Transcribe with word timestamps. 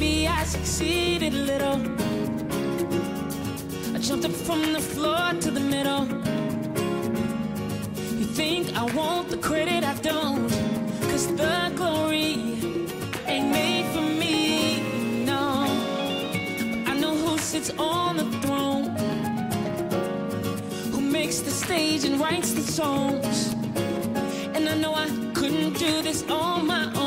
maybe 0.00 0.26
I 0.26 0.44
succeeded 0.44 1.34
a 1.34 1.42
little. 1.52 1.78
I 3.94 3.98
jumped 3.98 4.24
up 4.24 4.32
from 4.32 4.72
the 4.72 4.80
floor 4.80 5.32
to 5.44 5.50
the 5.50 5.60
middle. 5.60 6.06
You 8.18 8.26
think 8.40 8.74
I 8.74 8.84
want 8.94 9.28
the 9.28 9.36
credit, 9.36 9.84
I 9.84 9.94
don't. 9.96 10.48
Cause 11.10 11.26
the 11.36 11.72
glory 11.76 12.32
ain't 13.26 13.50
made 13.52 13.86
for 13.94 14.06
me, 14.22 15.24
no. 15.26 15.66
I 16.90 16.94
know 16.98 17.14
who 17.14 17.36
sits 17.36 17.70
on 17.78 18.16
the 18.16 18.28
throne, 18.42 18.84
who 20.92 21.00
makes 21.02 21.40
the 21.40 21.50
stage 21.50 22.04
and 22.04 22.18
writes 22.18 22.52
the 22.54 22.62
songs. 22.62 23.54
And 24.54 24.66
I 24.66 24.76
know 24.76 24.94
I 24.94 25.08
couldn't 25.34 25.74
do 25.74 26.00
this 26.00 26.22
on 26.30 26.66
my 26.66 26.84
own. 26.94 26.99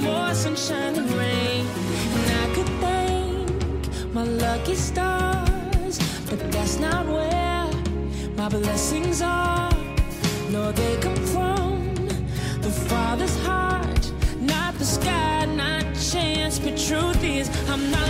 More 0.00 0.34
sunshine 0.34 0.94
and 0.96 1.10
rain. 1.12 1.66
And 2.16 2.26
I 2.42 2.54
could 2.54 2.70
thank 2.84 4.14
my 4.14 4.24
lucky 4.24 4.74
stars, 4.74 5.98
but 6.28 6.38
that's 6.52 6.78
not 6.78 7.06
where 7.06 7.68
my 8.36 8.48
blessings 8.48 9.22
are. 9.22 9.70
No, 10.50 10.72
they 10.72 10.96
come 11.00 11.22
from 11.26 11.94
the 12.60 12.70
Father's 12.88 13.36
heart, 13.44 14.12
not 14.40 14.74
the 14.78 14.84
sky, 14.84 15.44
not 15.46 15.84
chance. 16.10 16.58
But 16.58 16.76
truth 16.76 17.22
is, 17.22 17.48
I'm 17.68 17.90
not 17.90 18.09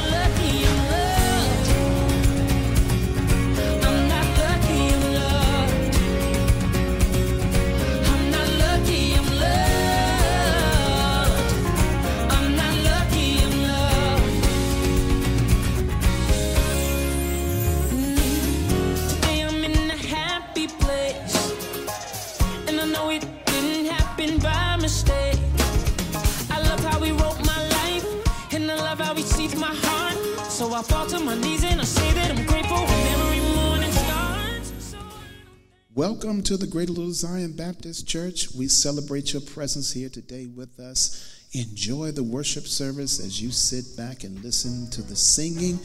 Welcome 35.95 36.43
to 36.43 36.57
the 36.57 36.67
Greater 36.67 36.93
Little 36.93 37.13
Zion 37.13 37.53
Baptist 37.53 38.09
Church. 38.09 38.49
We 38.57 38.67
celebrate 38.67 39.33
your 39.33 39.43
presence 39.43 39.93
here 39.93 40.09
today 40.09 40.47
with 40.47 40.81
us. 40.81 41.47
Enjoy 41.53 42.11
the 42.11 42.25
worship 42.25 42.67
service 42.67 43.21
as 43.21 43.41
you 43.41 43.53
sit 43.53 43.97
back 43.97 44.25
and 44.25 44.43
listen 44.43 44.91
to 44.91 45.03
the 45.03 45.15
singing 45.15 45.79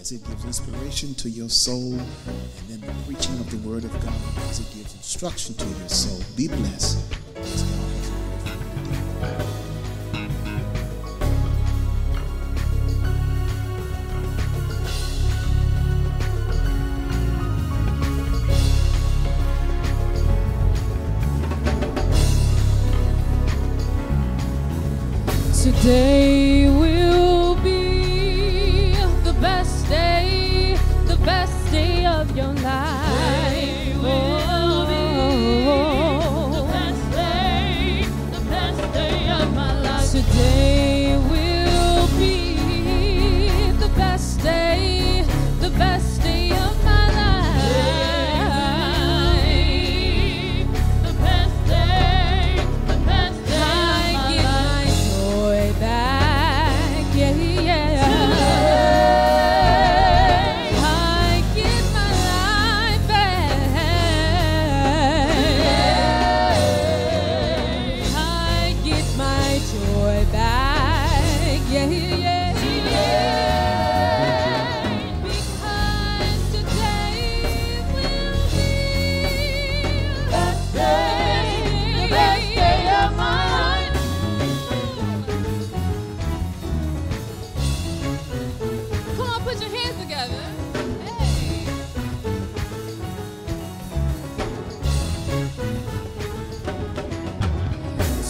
as 0.00 0.12
it 0.12 0.26
gives 0.26 0.44
inspiration 0.44 1.14
to 1.16 1.28
your 1.28 1.50
soul, 1.50 1.92
and 1.92 2.68
then 2.68 2.80
the 2.80 2.94
preaching 3.04 3.38
of 3.38 3.50
the 3.50 3.68
Word 3.68 3.84
of 3.84 3.92
God 3.92 4.14
as 4.48 4.60
it 4.60 4.74
gives 4.74 4.94
instruction 4.94 5.54
to 5.54 5.66
your 5.66 5.88
soul. 5.88 6.22
Be 6.34 6.48
blessed. 6.48 7.95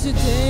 Today 0.07 0.46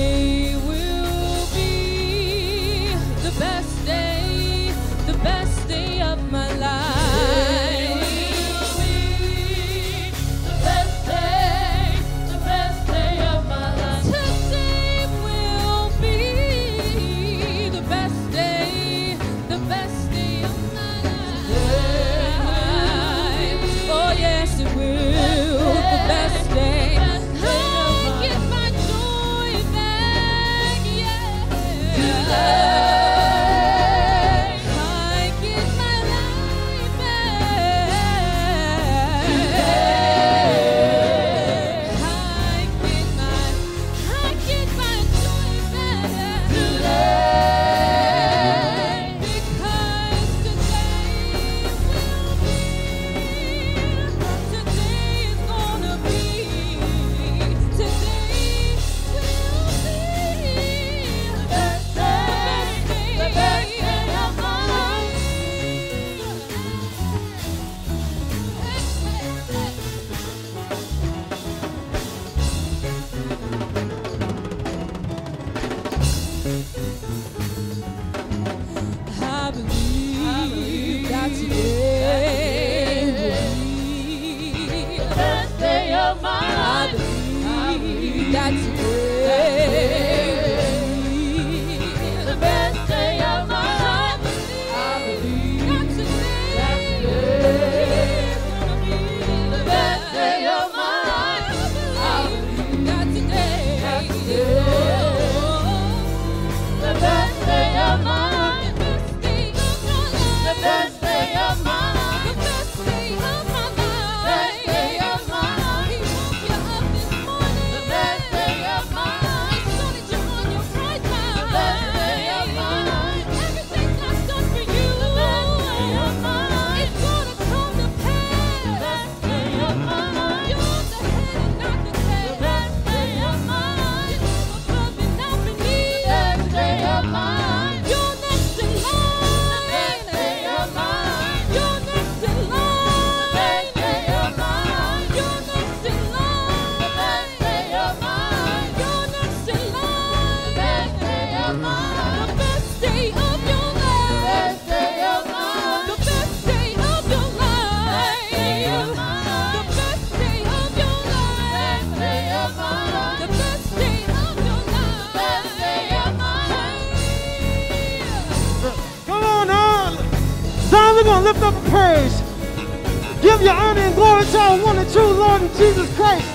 glory 173.97 174.27
to 174.27 174.39
our 174.39 174.63
one 174.63 174.77
and 174.78 174.93
true 174.93 175.09
Lord 175.09 175.41
and 175.41 175.51
Jesus 175.57 175.89
Christ. 175.97 176.28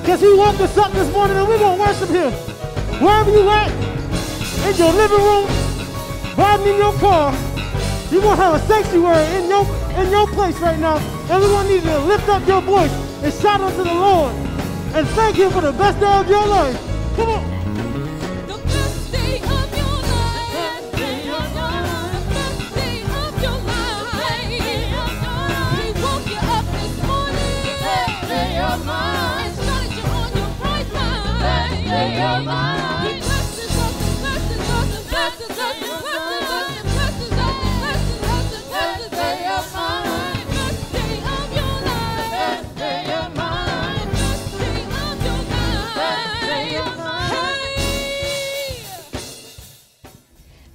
Because 0.00 0.20
he 0.20 0.32
woke 0.34 0.60
us 0.60 0.76
up 0.76 0.92
this 0.92 1.10
morning 1.12 1.38
and 1.38 1.48
we're 1.48 1.58
going 1.58 1.78
to 1.78 1.82
worship 1.82 2.10
him. 2.10 2.32
Wherever 3.00 3.30
you 3.30 3.48
at, 3.48 3.72
in 4.68 4.76
your 4.76 4.92
living 4.92 5.24
room, 5.24 5.46
riding 6.36 6.66
in 6.68 6.76
your 6.76 6.92
car, 7.00 7.32
you're 8.12 8.20
going 8.20 8.36
to 8.36 8.42
have 8.42 8.54
a 8.54 8.66
sanctuary 8.66 9.24
in 9.42 9.48
your, 9.48 9.64
in 9.96 10.10
your 10.10 10.26
place 10.28 10.58
right 10.60 10.78
now. 10.78 10.96
We're 11.30 11.40
going 11.40 11.68
to 11.68 11.80
to 11.80 11.98
lift 12.00 12.28
up 12.28 12.46
your 12.46 12.60
voice 12.60 12.92
and 13.24 13.32
shout 13.32 13.62
unto 13.62 13.82
the 13.82 13.94
Lord 13.94 14.34
and 14.94 15.08
thank 15.08 15.36
him 15.36 15.50
for 15.50 15.62
the 15.62 15.72
best 15.72 15.98
day 15.98 16.12
of 16.12 16.28
your 16.28 16.46
life. 16.46 16.76
Come 17.16 17.30
on. 17.30 17.59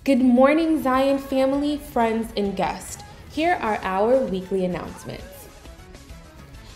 Good 0.06 0.22
morning, 0.22 0.84
Zion 0.84 1.18
family, 1.18 1.78
friends, 1.78 2.32
and 2.38 2.56
guests. 2.56 3.04
Here 3.32 3.58
are 3.60 3.80
our 3.82 4.20
weekly 4.20 4.64
announcements. 4.64 5.48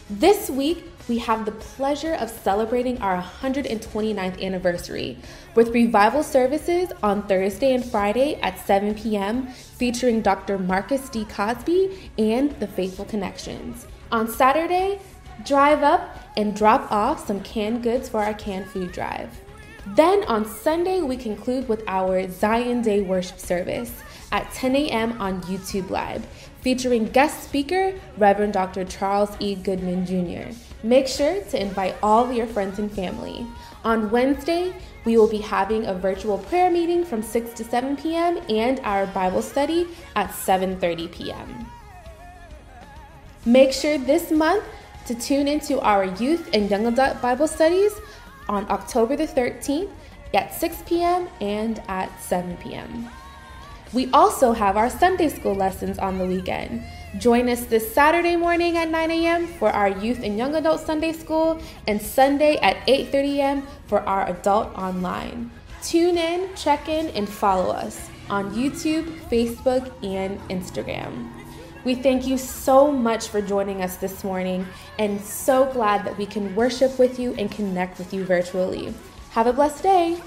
This 0.10 0.50
week, 0.50 0.86
we 1.08 1.20
have 1.20 1.46
the 1.46 1.52
pleasure 1.52 2.16
of 2.16 2.32
celebrating 2.32 3.00
our 3.04 3.22
129th 3.22 4.42
anniversary 4.42 5.20
with 5.54 5.76
revival 5.76 6.24
services 6.24 6.92
on 7.04 7.22
Thursday 7.28 7.76
and 7.76 7.86
Friday 7.86 8.40
at 8.42 8.66
7 8.66 8.96
p.m., 8.96 9.46
featuring 9.46 10.24
Dr. 10.24 10.58
Marcus 10.58 11.08
D. 11.10 11.24
Cosby 11.26 12.12
and 12.18 12.60
the 12.60 12.66
Faithful 12.66 13.06
Connections. 13.06 13.86
On 14.12 14.28
Saturday, 14.28 15.00
drive 15.46 15.84
up 15.84 16.18
and 16.36 16.56
drop 16.56 16.92
off 16.92 17.28
some 17.28 17.42
canned 17.42 17.84
goods 17.84 18.10
for 18.10 18.24
our 18.24 18.34
canned 18.34 18.66
food 18.66 18.92
drive. 18.92 19.30
Then 19.96 20.24
on 20.26 20.46
Sunday, 20.46 21.02
we 21.02 21.18
conclude 21.18 21.68
with 21.68 21.84
our 21.88 22.30
Zion 22.30 22.82
Day 22.82 23.02
worship 23.02 23.40
service 23.40 23.92
at 24.32 24.52
10 24.54 24.76
a.m. 24.76 25.20
on 25.20 25.42
YouTube 25.44 25.90
Live, 25.90 26.26
featuring 26.62 27.06
guest 27.06 27.44
speaker 27.44 27.94
Reverend 28.18 28.54
Dr. 28.54 28.86
Charles 28.86 29.32
E. 29.40 29.56
Goodman 29.56 30.06
Jr. 30.06 30.54
Make 30.84 31.08
sure 31.08 31.42
to 31.42 31.60
invite 31.60 31.96
all 32.04 32.32
your 32.32 32.46
friends 32.46 32.78
and 32.78 32.92
family. 32.92 33.48
On 33.84 34.12
Wednesday, 34.12 34.76
we 35.06 35.18
will 35.18 35.30
be 35.30 35.40
having 35.40 35.88
a 35.88 35.94
virtual 35.94 36.38
prayer 36.38 36.70
meeting 36.70 37.04
from 37.04 37.24
6 37.24 37.54
to 37.54 37.64
7 37.64 37.98
p.m. 37.98 38.40
and 38.48 38.80
our 38.82 39.08
Bible 39.08 39.42
study 39.42 39.88
at 40.16 40.30
7:30 40.30 41.12
p.m. 41.12 41.66
Make 43.46 43.74
sure 43.74 43.98
this 43.98 44.30
month 44.30 44.64
to 45.08 45.16
tune 45.16 45.48
into 45.48 45.80
our 45.80 46.06
youth 46.06 46.50
and 46.54 46.70
young 46.70 46.86
adult 46.86 47.20
Bible 47.20 47.48
studies 47.48 47.94
on 48.50 48.70
October 48.70 49.16
the 49.16 49.28
13th 49.28 49.90
at 50.34 50.54
6 50.54 50.84
p.m. 50.86 51.30
and 51.40 51.82
at 51.88 52.10
7 52.22 52.58
p.m. 52.58 53.08
We 53.94 54.12
also 54.12 54.52
have 54.52 54.78
our 54.78 54.90
Sunday 54.90 55.30
school 55.30 55.56
lessons 55.56 55.98
on 55.98 56.18
the 56.18 56.26
weekend. 56.26 56.84
Join 57.18 57.50
us 57.50 57.66
this 57.66 57.92
Saturday 57.92 58.36
morning 58.36 58.78
at 58.78 58.90
9 58.90 59.10
a.m. 59.10 59.48
for 59.48 59.70
our 59.70 59.90
youth 59.90 60.22
and 60.22 60.38
young 60.38 60.54
adult 60.54 60.82
Sunday 60.82 61.14
school 61.14 61.60
and 61.88 62.00
Sunday 62.00 62.58
at 62.58 62.78
8:30 62.86 63.38
a.m. 63.38 63.68
for 63.88 64.02
our 64.02 64.30
adult 64.30 64.70
online. 64.78 65.50
Tune 65.82 66.18
in, 66.18 66.54
check 66.56 66.88
in, 66.88 67.08
and 67.18 67.28
follow 67.28 67.74
us 67.74 68.10
on 68.30 68.54
YouTube, 68.54 69.10
Facebook, 69.26 69.90
and 70.06 70.38
Instagram. 70.50 71.39
We 71.90 71.96
thank 71.96 72.28
you 72.28 72.38
so 72.38 72.92
much 72.92 73.30
for 73.30 73.42
joining 73.42 73.82
us 73.82 73.96
this 73.96 74.24
morning 74.24 74.64
and 75.00 75.20
so 75.20 75.66
glad 75.74 76.06
that 76.06 76.16
we 76.20 76.28
can 76.28 76.56
worship 76.56 77.00
with 77.00 77.18
you 77.18 77.34
and 77.34 77.50
connect 77.50 77.98
with 77.98 78.14
you 78.14 78.26
virtually. 78.26 78.94
Have 79.32 79.48
a 79.48 79.54
blessed 79.54 79.82
day. 79.82 80.22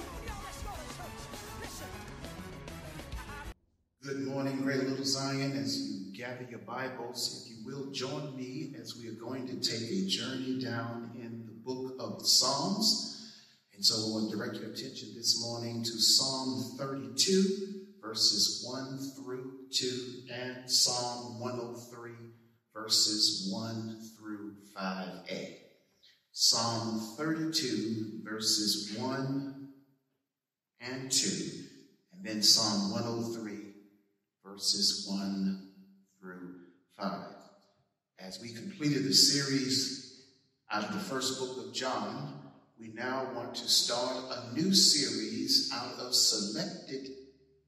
Good 4.02 4.26
morning, 4.26 4.60
Great 4.62 4.82
Little 4.88 5.04
Zion. 5.04 5.56
As 5.56 5.78
you 5.78 6.12
gather 6.12 6.44
your 6.50 6.58
Bibles, 6.58 7.46
if 7.46 7.56
you 7.56 7.64
will 7.64 7.92
join 7.92 8.36
me 8.36 8.74
as 8.80 8.96
we 9.00 9.08
are 9.10 9.20
going 9.20 9.46
to 9.46 9.54
take 9.60 9.88
a 9.88 10.06
journey 10.08 10.58
down 10.58 11.12
in 11.14 11.46
the 11.46 11.52
book 11.52 11.94
of 12.00 12.26
Psalms. 12.26 13.38
And 13.76 13.84
so 13.84 13.94
I 13.94 14.10
want 14.10 14.32
to 14.32 14.36
direct 14.36 14.56
your 14.56 14.72
attention 14.72 15.10
this 15.14 15.40
morning 15.46 15.84
to 15.84 15.90
Psalm 15.92 16.76
32, 16.76 17.81
verses 18.12 18.62
1 18.68 18.98
through 19.16 19.52
2, 19.70 20.24
and 20.34 20.70
Psalm 20.70 21.40
103, 21.40 22.10
verses 22.74 23.48
1 23.50 24.00
through 24.18 24.52
5a. 24.76 25.54
Psalm 26.30 27.00
32, 27.16 28.20
verses 28.22 28.98
1 28.98 29.68
and 30.82 31.10
2, 31.10 31.28
and 32.12 32.22
then 32.22 32.42
Psalm 32.42 32.92
103, 32.92 33.72
verses 34.44 35.06
1 35.08 35.70
through 36.20 36.56
5. 36.98 37.18
As 38.18 38.38
we 38.42 38.52
completed 38.52 39.04
the 39.04 39.14
series 39.14 40.26
out 40.70 40.84
of 40.84 40.92
the 40.92 41.00
first 41.00 41.40
book 41.40 41.64
of 41.64 41.72
John, 41.72 42.42
we 42.78 42.88
now 42.88 43.30
want 43.34 43.54
to 43.54 43.68
start 43.68 44.16
a 44.30 44.54
new 44.54 44.74
series 44.74 45.70
out 45.72 45.98
of 45.98 46.14
selected 46.14 47.21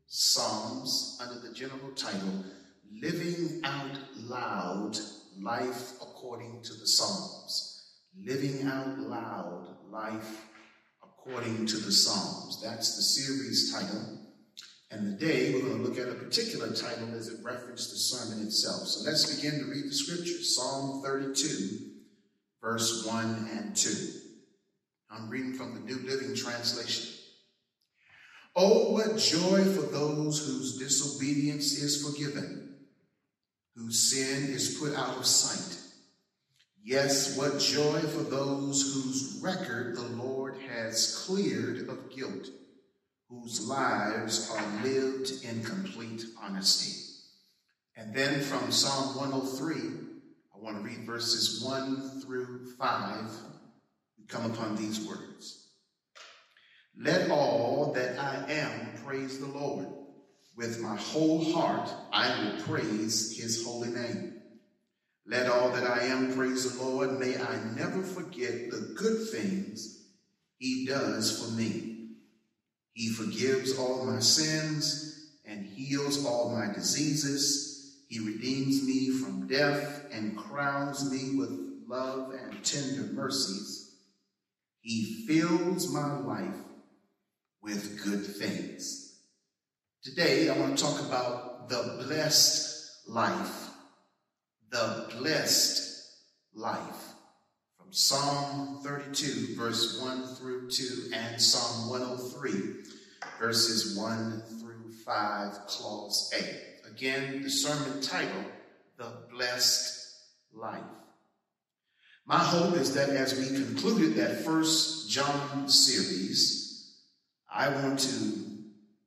Psalms 0.07 1.19
under 1.21 1.41
the 1.41 1.55
general 1.55 1.91
title 1.97 2.45
Living 3.03 3.61
Out 3.65 3.99
Loud 4.17 4.97
Life 5.41 5.95
According 6.01 6.63
to 6.63 6.75
the 6.75 6.87
Psalms. 6.87 8.01
Living 8.23 8.67
Out 8.67 8.99
Loud 8.99 9.77
Life 9.91 10.47
According 11.03 11.67
to 11.67 11.79
the 11.79 11.91
Psalms. 11.91 12.63
That's 12.63 12.97
the 12.97 13.03
series 13.03 13.73
title. 13.73 14.19
And 14.91 15.19
today 15.19 15.53
we're 15.53 15.63
going 15.63 15.83
to 15.83 15.89
look 15.89 15.99
at 15.99 16.09
a 16.09 16.15
particular 16.15 16.73
title 16.73 17.15
as 17.15 17.29
it 17.29 17.43
referenced 17.43 17.91
the 17.91 17.97
sermon 17.97 18.47
itself. 18.47 18.87
So 18.87 19.09
let's 19.09 19.35
begin 19.35 19.59
to 19.59 19.65
read 19.65 19.87
the 19.87 19.95
scripture 19.95 20.43
Psalm 20.43 21.03
32, 21.03 21.79
verse 22.61 23.05
1 23.07 23.49
and 23.53 23.75
2. 23.75 23.91
I'm 25.11 25.31
reading 25.31 25.55
from 25.55 25.75
the 25.75 25.81
New 25.81 26.07
Living 26.07 26.37
Translation. 26.37 27.14
Oh, 28.57 28.93
what 28.93 29.19
joy 29.19 29.65
for 29.65 29.83
those 29.83 30.47
whose 30.47 30.79
disobedience 30.79 31.73
is 31.73 32.07
forgiven, 32.07 32.77
whose 33.75 33.99
sin 33.99 34.51
is 34.51 34.79
put 34.79 34.95
out 34.95 35.17
of 35.17 35.27
sight. 35.27 35.81
Yes, 36.85 37.37
what 37.37 37.59
joy 37.59 38.01
for 38.01 38.23
those 38.23 38.95
whose 38.95 39.41
record 39.43 39.97
the 39.97 40.03
Lord 40.03 40.57
has 40.69 41.25
cleared 41.27 41.89
of 41.89 42.15
guilt 42.15 42.49
whose 43.29 43.67
lives 43.67 44.51
are 44.51 44.83
lived 44.83 45.45
in 45.45 45.63
complete 45.65 46.25
honesty. 46.41 47.01
And 47.97 48.15
then 48.15 48.41
from 48.41 48.71
Psalm 48.71 49.17
103, 49.17 49.77
I 50.55 50.59
want 50.59 50.77
to 50.79 50.83
read 50.83 51.07
verses 51.07 51.63
1 51.65 52.21
through 52.21 52.73
5. 52.79 53.31
We 54.19 54.27
come 54.27 54.51
upon 54.51 54.77
these 54.77 55.07
words. 55.07 55.64
Let 56.97 57.31
all 57.31 57.93
that 57.95 58.19
I 58.19 58.45
am 58.53 58.95
praise 59.05 59.41
the 59.41 59.47
Lord. 59.47 59.87
With 60.57 60.81
my 60.81 60.97
whole 60.97 61.53
heart, 61.53 61.91
I 62.13 62.29
will 62.29 62.63
praise 62.63 63.37
his 63.37 63.65
holy 63.65 63.89
name. 63.89 64.41
Let 65.27 65.49
all 65.49 65.71
that 65.71 65.85
I 65.85 66.05
am 66.05 66.35
praise 66.35 66.77
the 66.77 66.85
Lord. 66.85 67.19
May 67.19 67.37
I 67.37 67.65
never 67.75 68.03
forget 68.03 68.71
the 68.71 68.95
good 68.97 69.29
things 69.29 70.05
he 70.59 70.87
does 70.87 71.41
for 71.43 71.51
me. 71.53 72.11
He 72.93 73.09
forgives 73.09 73.77
all 73.77 74.05
my 74.07 74.21
sins 74.21 75.31
and 75.45 75.67
heals 75.67 76.25
all 76.25 76.51
my 76.57 76.73
diseases. 76.73 78.05
He 78.09 78.21
redeems 78.21 78.85
me 78.85 79.11
from 79.11 79.49
death 79.49 80.07
and 80.13 80.37
crowns 80.37 81.11
me 81.11 81.37
with 81.37 81.51
love 81.89 82.33
and 82.33 82.65
tender 82.65 83.13
mercies. 83.13 83.97
He 84.81 85.27
fills 85.27 85.93
my 85.93 86.19
life 86.21 86.64
with 87.65 88.05
good 88.05 88.25
things. 88.25 89.21
Today, 90.03 90.51
I 90.51 90.59
want 90.59 90.77
to 90.77 90.85
talk 90.85 91.01
about 91.01 91.71
the 91.71 92.05
blessed 92.05 93.09
life. 93.09 93.71
The 94.71 95.11
blessed 95.17 96.11
life. 96.55 97.15
From 97.79 97.91
Psalm 97.91 98.81
32, 98.85 99.57
verse 99.57 99.99
1 100.03 100.27
through 100.37 100.71
2, 100.71 101.11
and 101.15 101.41
Psalm 101.41 101.89
103, 101.89 102.53
verses 103.41 103.97
1 103.97 104.43
through 104.61 104.93
5, 105.07 105.67
clause 105.67 106.35
A. 106.39 106.91
Again, 106.91 107.43
the 107.43 107.51
sermon 107.51 108.03
title, 108.03 108.45
The 108.99 109.11
Blessed 109.33 110.17
Life. 110.53 110.83
My 112.27 112.39
hope 112.39 112.75
is 112.75 112.95
that 112.95 113.09
as 113.11 113.39
we 113.39 113.47
concluded 113.57 114.17
that 114.17 114.45
first 114.45 115.11
John 115.11 115.69
series, 115.69 116.54
I 117.57 117.69
want 117.69 118.01
to 118.01 118.33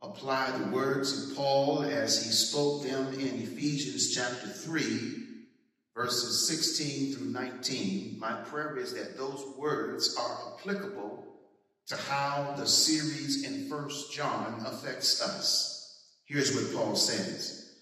apply 0.01 0.51
the 0.51 0.71
words 0.71 1.31
of 1.31 1.35
Paul 1.35 1.83
as 1.83 2.23
he 2.23 2.31
spoke 2.31 2.83
them 2.83 3.13
in 3.15 3.41
Ephesians 3.41 4.15
chapter 4.15 4.47
3, 4.47 5.15
verses 5.93 6.47
16 6.47 7.13
through 7.13 7.27
19. 7.27 8.17
My 8.17 8.31
prayer 8.43 8.77
is 8.77 8.93
that 8.93 9.17
those 9.17 9.43
words 9.57 10.15
are 10.17 10.53
applicable 10.53 11.27
to 11.87 11.97
how 11.97 12.53
the 12.55 12.65
series 12.65 13.43
in 13.43 13.69
First 13.69 14.13
John 14.13 14.63
affects 14.65 15.21
us. 15.21 16.05
Here's 16.23 16.55
what 16.55 16.73
Paul 16.73 16.95
says. 16.95 17.75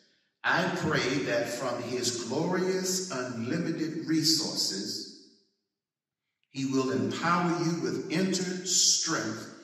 I 0.44 0.64
pray 0.78 1.20
that 1.26 1.48
from 1.48 1.80
his 1.84 2.24
glorious, 2.24 3.12
unlimited 3.12 4.08
resources, 4.08 5.28
he 6.50 6.66
will 6.66 6.90
empower 6.90 7.52
you 7.64 7.82
with 7.82 8.12
inner 8.12 8.66
strength 8.66 9.55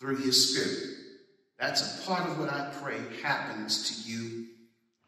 through 0.00 0.16
his 0.16 0.50
spirit. 0.50 0.96
That's 1.58 1.82
a 1.82 2.06
part 2.06 2.28
of 2.28 2.38
what 2.38 2.50
I 2.50 2.72
pray 2.80 2.98
happens 3.22 3.90
to 3.90 4.10
you 4.10 4.46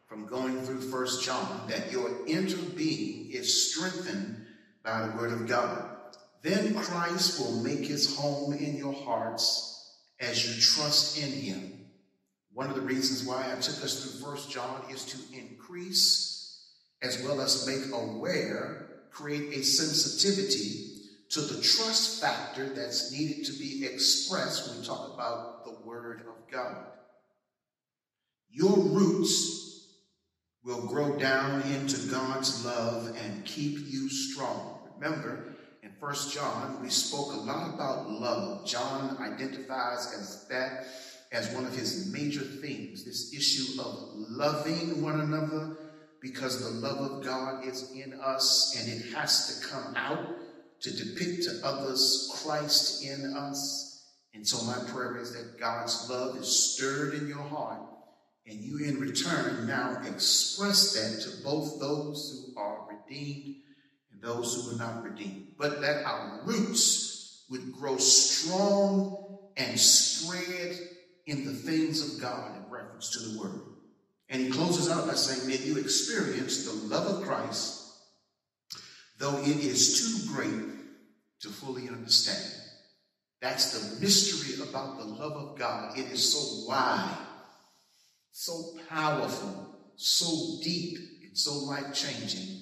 from 0.07 0.25
going 0.25 0.61
through 0.61 0.81
First 0.81 1.23
John, 1.23 1.67
that 1.69 1.91
your 1.91 2.09
inner 2.27 2.57
being 2.75 3.31
is 3.31 3.71
strengthened 3.71 4.45
by 4.83 5.07
the 5.07 5.17
word 5.17 5.31
of 5.31 5.47
God. 5.47 5.89
Then 6.41 6.73
Christ 6.75 7.39
will 7.39 7.63
make 7.63 7.85
his 7.85 8.17
home 8.17 8.53
in 8.53 8.75
your 8.75 8.93
hearts 8.93 9.95
as 10.19 10.45
you 10.45 10.61
trust 10.61 11.17
in 11.17 11.31
him. 11.31 11.85
One 12.53 12.69
of 12.69 12.75
the 12.75 12.81
reasons 12.81 13.25
why 13.25 13.45
I 13.45 13.55
took 13.55 13.81
us 13.83 14.03
through 14.03 14.27
First 14.27 14.51
John 14.51 14.83
is 14.89 15.05
to 15.05 15.17
increase 15.37 16.67
as 17.01 17.23
well 17.23 17.39
as 17.41 17.65
make 17.65 17.93
aware, 17.93 18.87
create 19.11 19.57
a 19.57 19.63
sensitivity 19.63 20.90
to 21.31 21.41
the 21.41 21.61
trust 21.61 22.21
factor 22.21 22.67
that's 22.67 23.11
needed 23.11 23.45
to 23.45 23.53
be 23.53 23.85
expressed 23.85 24.67
when 24.67 24.79
we 24.79 24.85
talk 24.85 25.13
about 25.13 25.63
the 25.63 25.73
Word 25.85 26.21
of 26.27 26.51
God. 26.51 26.87
Your 28.49 28.77
roots 28.77 29.87
will 30.63 30.85
grow 30.87 31.17
down 31.17 31.61
into 31.61 31.97
God's 32.11 32.65
love 32.65 33.15
and 33.23 33.45
keep 33.45 33.77
you 33.87 34.09
strong. 34.09 34.79
Remember, 34.99 35.55
in 35.81 35.91
First 36.01 36.33
John, 36.33 36.81
we 36.81 36.89
spoke 36.89 37.33
a 37.33 37.37
lot 37.37 37.73
about 37.73 38.09
love. 38.09 38.67
John 38.67 39.17
identifies 39.21 40.13
as 40.19 40.45
that 40.49 40.85
as 41.31 41.53
one 41.55 41.65
of 41.65 41.73
his 41.73 42.11
major 42.11 42.41
themes, 42.41 43.05
this 43.05 43.33
issue 43.33 43.81
of 43.81 44.09
loving 44.13 45.01
one 45.01 45.21
another 45.21 45.77
because 46.21 46.61
the 46.61 46.87
love 46.87 46.97
of 46.97 47.23
God 47.23 47.65
is 47.65 47.89
in 47.93 48.13
us 48.19 48.75
and 48.77 48.91
it 48.91 49.13
has 49.15 49.61
to 49.61 49.67
come 49.67 49.95
out 49.95 50.27
to 50.81 50.91
depict 50.91 51.43
to 51.43 51.61
others 51.63 52.31
Christ 52.43 53.03
in 53.03 53.33
us. 53.35 54.05
And 54.33 54.47
so 54.47 54.65
my 54.65 54.91
prayer 54.91 55.17
is 55.17 55.33
that 55.33 55.59
God's 55.59 56.09
love 56.09 56.37
is 56.37 56.73
stirred 56.73 57.13
in 57.13 57.27
your 57.27 57.43
heart 57.43 57.81
and 58.47 58.59
you 58.59 58.79
in 58.79 58.99
return 58.99 59.67
now 59.67 60.01
express 60.05 60.93
that 60.93 61.21
to 61.21 61.43
both 61.43 61.79
those 61.79 62.51
who 62.53 62.59
are 62.59 62.87
redeemed 62.89 63.57
and 64.11 64.21
those 64.21 64.55
who 64.55 64.75
are 64.75 64.79
not 64.79 65.03
redeemed. 65.03 65.47
But 65.57 65.81
that 65.81 66.05
our 66.05 66.41
roots 66.43 67.45
would 67.49 67.71
grow 67.73 67.97
strong 67.97 69.37
and 69.57 69.79
spread 69.79 70.77
in 71.27 71.45
the 71.45 71.53
things 71.53 72.15
of 72.15 72.21
God 72.21 72.57
in 72.57 72.69
reference 72.71 73.11
to 73.11 73.19
the 73.19 73.39
word. 73.39 73.61
And 74.29 74.41
he 74.41 74.49
closes 74.49 74.89
out 74.89 75.07
by 75.07 75.13
saying 75.13 75.49
that 75.49 75.65
you 75.65 75.77
experience 75.77 76.65
the 76.65 76.87
love 76.87 77.05
of 77.07 77.27
Christ, 77.27 77.83
though 79.19 79.37
it 79.39 79.57
is 79.57 80.25
too 80.25 80.33
great 80.33 80.70
to 81.41 81.49
fully 81.49 81.89
understand. 81.89 82.53
That's 83.41 83.71
the 83.71 83.99
mystery 83.99 84.63
about 84.63 84.97
the 84.97 85.05
love 85.05 85.33
of 85.33 85.57
God. 85.57 85.97
It 85.97 86.11
is 86.11 86.31
so 86.31 86.67
wide, 86.67 87.17
so 88.31 88.77
powerful, 88.89 89.75
so 89.95 90.59
deep, 90.63 90.99
and 91.23 91.37
so 91.37 91.53
life 91.65 91.93
changing 91.93 92.61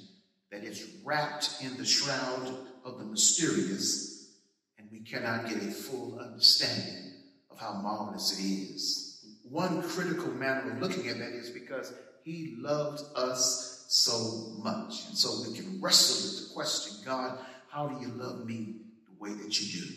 that 0.51 0.63
it's 0.63 0.83
wrapped 1.03 1.57
in 1.61 1.75
the 1.77 1.85
shroud 1.85 2.55
of 2.85 2.97
the 2.97 3.05
mysterious, 3.05 4.37
and 4.77 4.87
we 4.91 5.01
cannot 5.01 5.49
get 5.49 5.57
a 5.57 5.71
full 5.71 6.17
understanding 6.19 7.13
of 7.51 7.59
how 7.59 7.73
marvelous 7.73 8.39
it 8.39 8.43
is. 8.43 9.25
One 9.43 9.81
critical 9.81 10.31
manner 10.31 10.71
of 10.71 10.81
looking 10.81 11.07
at 11.09 11.17
that 11.17 11.33
is 11.33 11.49
because 11.49 11.93
he 12.23 12.55
loved 12.59 13.01
us 13.15 13.85
so 13.89 14.53
much. 14.63 15.07
And 15.07 15.17
so 15.17 15.49
we 15.49 15.55
can 15.55 15.81
wrestle 15.81 16.29
with 16.29 16.47
the 16.47 16.53
question 16.53 16.97
God, 17.03 17.39
how 17.79 17.87
do 17.87 18.05
you 18.05 18.11
love 18.15 18.45
me 18.45 18.75
the 19.05 19.23
way 19.23 19.33
that 19.41 19.57
you 19.57 19.81
do? 19.81 19.87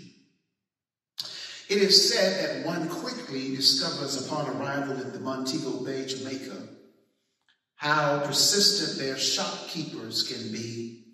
It 1.68 1.82
is 1.82 2.14
said 2.14 2.62
that 2.62 2.64
one 2.64 2.88
quickly 2.88 3.56
discovers 3.56 4.24
upon 4.24 4.48
arrival 4.50 5.00
in 5.00 5.12
the 5.12 5.18
Montego 5.18 5.84
Bay, 5.84 6.06
Jamaica, 6.06 6.68
how 7.74 8.20
persistent 8.24 9.04
their 9.04 9.18
shopkeepers 9.18 10.22
can 10.22 10.52
be, 10.52 11.06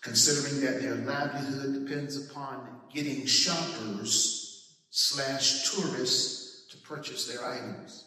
considering 0.00 0.62
that 0.62 0.80
their 0.80 0.94
livelihood 0.94 1.86
depends 1.86 2.30
upon 2.30 2.66
getting 2.90 3.26
shoppers 3.26 4.72
slash 4.88 5.70
tourists 5.70 6.66
to 6.70 6.78
purchase 6.78 7.26
their 7.26 7.44
items. 7.44 8.06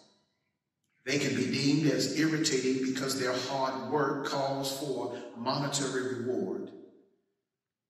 They 1.06 1.20
can 1.20 1.36
be 1.36 1.46
deemed 1.46 1.92
as 1.92 2.18
irritating 2.18 2.92
because 2.92 3.20
their 3.20 3.38
hard 3.50 3.92
work 3.92 4.26
calls 4.26 4.80
for 4.80 5.16
monetary 5.38 6.16
reward. 6.16 6.73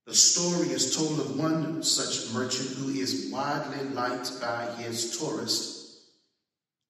The 0.06 0.14
story 0.14 0.68
is 0.68 0.96
told 0.96 1.20
of 1.20 1.40
one 1.40 1.82
such 1.82 2.34
merchant 2.34 2.72
who 2.72 2.90
is 2.90 3.30
widely 3.32 3.88
liked 3.90 4.42
by 4.42 4.66
his 4.78 5.18
tourists, 5.18 6.10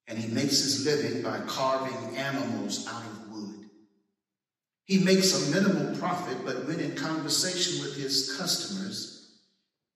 and 0.07 0.17
he 0.17 0.33
makes 0.33 0.63
his 0.63 0.85
living 0.85 1.21
by 1.21 1.39
carving 1.41 2.17
animals 2.17 2.87
out 2.87 3.03
of 3.03 3.31
wood. 3.31 3.69
He 4.85 4.97
makes 4.97 5.33
a 5.33 5.51
minimal 5.51 5.95
profit, 5.97 6.37
but 6.43 6.65
when 6.65 6.79
in 6.79 6.95
conversation 6.95 7.83
with 7.83 7.95
his 7.95 8.35
customers, 8.35 9.13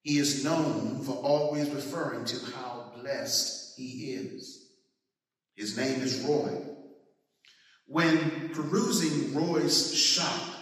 he 0.04 0.20
is 0.20 0.44
known 0.44 1.02
for 1.04 1.14
always 1.14 1.70
referring 1.72 2.24
to 2.26 2.46
how 2.52 2.94
blessed 3.02 3.78
he 3.78 4.14
is. 4.14 4.64
His 5.56 5.76
name 5.76 6.02
is 6.02 6.20
Roy. 6.20 6.62
When 7.88 8.50
perusing 8.50 9.34
Roy's 9.34 9.94
shop, 9.94 10.57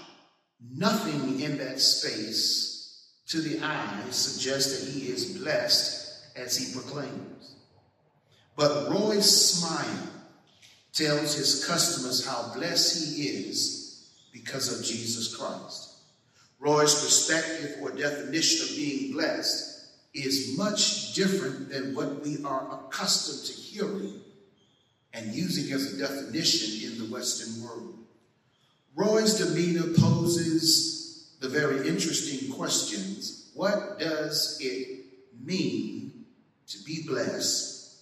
Nothing 0.73 1.39
in 1.39 1.57
that 1.57 1.79
space 1.79 3.07
to 3.27 3.41
the 3.41 3.63
eye 3.63 4.03
suggests 4.11 4.79
that 4.79 4.91
he 4.91 5.07
is 5.07 5.37
blessed 5.37 6.35
as 6.35 6.55
he 6.55 6.73
proclaims. 6.73 7.55
But 8.55 8.89
Roy's 8.89 9.29
smile 9.59 10.09
tells 10.93 11.35
his 11.35 11.65
customers 11.65 12.25
how 12.25 12.53
blessed 12.53 13.15
he 13.15 13.23
is 13.27 14.11
because 14.31 14.77
of 14.77 14.85
Jesus 14.85 15.35
Christ. 15.35 15.95
Roy's 16.59 16.93
perspective 16.93 17.77
or 17.81 17.91
definition 17.91 18.67
of 18.67 18.75
being 18.75 19.11
blessed 19.11 19.87
is 20.13 20.57
much 20.57 21.13
different 21.13 21.69
than 21.69 21.93
what 21.93 22.23
we 22.23 22.41
are 22.43 22.79
accustomed 22.79 23.45
to 23.45 23.53
hearing 23.53 24.21
and 25.13 25.33
using 25.33 25.73
as 25.73 25.93
a 25.93 25.97
definition 25.97 26.89
in 26.89 26.97
the 26.97 27.13
Western 27.13 27.63
world. 27.63 28.04
Roy's 28.95 29.33
demeanor 29.33 29.93
poses 29.97 31.35
the 31.41 31.49
very 31.49 31.87
interesting 31.87 32.51
questions. 32.51 33.51
What 33.53 33.99
does 33.99 34.57
it 34.61 35.05
mean 35.43 36.25
to 36.67 36.83
be 36.83 37.03
blessed? 37.05 37.97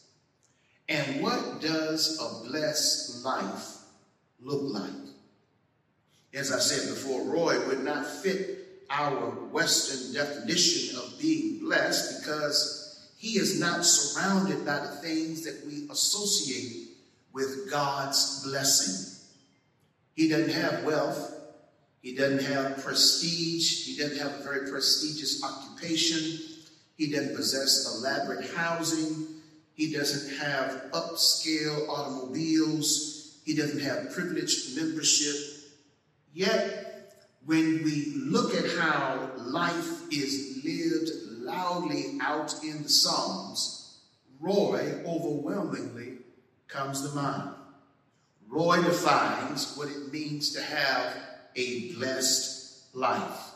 And 0.87 1.23
what 1.23 1.61
does 1.61 2.19
a 2.21 2.47
blessed 2.47 3.25
life 3.25 3.77
look 4.39 4.61
like? 4.61 4.91
As 6.33 6.51
I 6.51 6.59
said 6.59 6.89
before, 6.89 7.23
Roy 7.23 7.65
would 7.67 7.83
not 7.83 8.05
fit 8.05 8.59
our 8.89 9.31
Western 9.51 10.13
definition 10.13 10.97
of 10.97 11.19
being 11.19 11.59
blessed 11.59 12.21
because 12.21 13.09
he 13.17 13.39
is 13.39 13.59
not 13.59 13.85
surrounded 13.85 14.65
by 14.65 14.79
the 14.79 14.95
things 15.01 15.43
that 15.43 15.65
we 15.65 15.87
associate 15.89 16.89
with 17.31 17.71
God's 17.71 18.43
blessing. 18.43 19.12
He 20.15 20.29
doesn't 20.29 20.53
have 20.53 20.83
wealth. 20.83 21.31
He 22.01 22.15
doesn't 22.15 22.43
have 22.43 22.83
prestige. 22.83 23.85
He 23.85 23.97
doesn't 23.97 24.17
have 24.17 24.39
a 24.39 24.43
very 24.43 24.69
prestigious 24.69 25.43
occupation. 25.43 26.39
He 26.97 27.11
doesn't 27.11 27.35
possess 27.35 27.95
elaborate 27.95 28.51
housing. 28.51 29.27
He 29.73 29.91
doesn't 29.91 30.37
have 30.37 30.91
upscale 30.91 31.87
automobiles. 31.89 33.39
He 33.45 33.55
doesn't 33.55 33.81
have 33.81 34.11
privileged 34.11 34.75
membership. 34.75 35.35
Yet, 36.33 37.17
when 37.45 37.83
we 37.83 38.13
look 38.15 38.53
at 38.55 38.69
how 38.77 39.31
life 39.37 40.11
is 40.11 40.61
lived 40.63 41.09
loudly 41.41 42.17
out 42.21 42.53
in 42.63 42.83
the 42.83 42.89
Psalms, 42.89 43.99
Roy 44.39 45.01
overwhelmingly 45.05 46.19
comes 46.67 47.01
to 47.01 47.15
mind. 47.15 47.55
Roy 48.63 48.81
defines 48.81 49.75
what 49.75 49.89
it 49.89 50.13
means 50.13 50.53
to 50.53 50.61
have 50.61 51.17
a 51.57 51.93
blessed 51.95 52.95
life. 52.95 53.51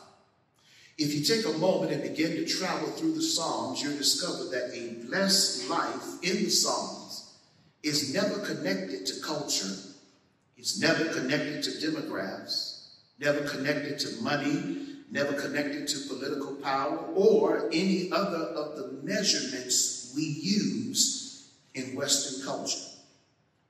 If 0.98 1.14
you 1.14 1.24
take 1.24 1.46
a 1.46 1.58
moment 1.58 1.92
and 1.92 2.02
begin 2.02 2.32
to 2.32 2.44
travel 2.44 2.88
through 2.90 3.14
the 3.14 3.22
Psalms, 3.22 3.82
you'll 3.82 3.96
discover 3.96 4.50
that 4.50 4.70
a 4.74 5.06
blessed 5.06 5.70
life 5.70 6.22
in 6.22 6.44
the 6.44 6.50
Psalms 6.50 7.32
is 7.82 8.12
never 8.12 8.40
connected 8.40 9.06
to 9.06 9.20
culture, 9.22 9.74
it's 10.58 10.78
never 10.78 11.06
connected 11.06 11.62
to 11.62 11.70
demographics, 11.70 12.88
never 13.18 13.48
connected 13.48 13.98
to 14.00 14.22
money, 14.22 14.98
never 15.10 15.32
connected 15.32 15.88
to 15.88 16.08
political 16.08 16.54
power, 16.56 16.98
or 17.14 17.70
any 17.72 18.12
other 18.12 18.44
of 18.44 18.76
the 18.76 19.00
measurements 19.02 20.12
we 20.14 20.24
use 20.24 21.48
in 21.74 21.96
Western 21.96 22.44
culture. 22.44 22.87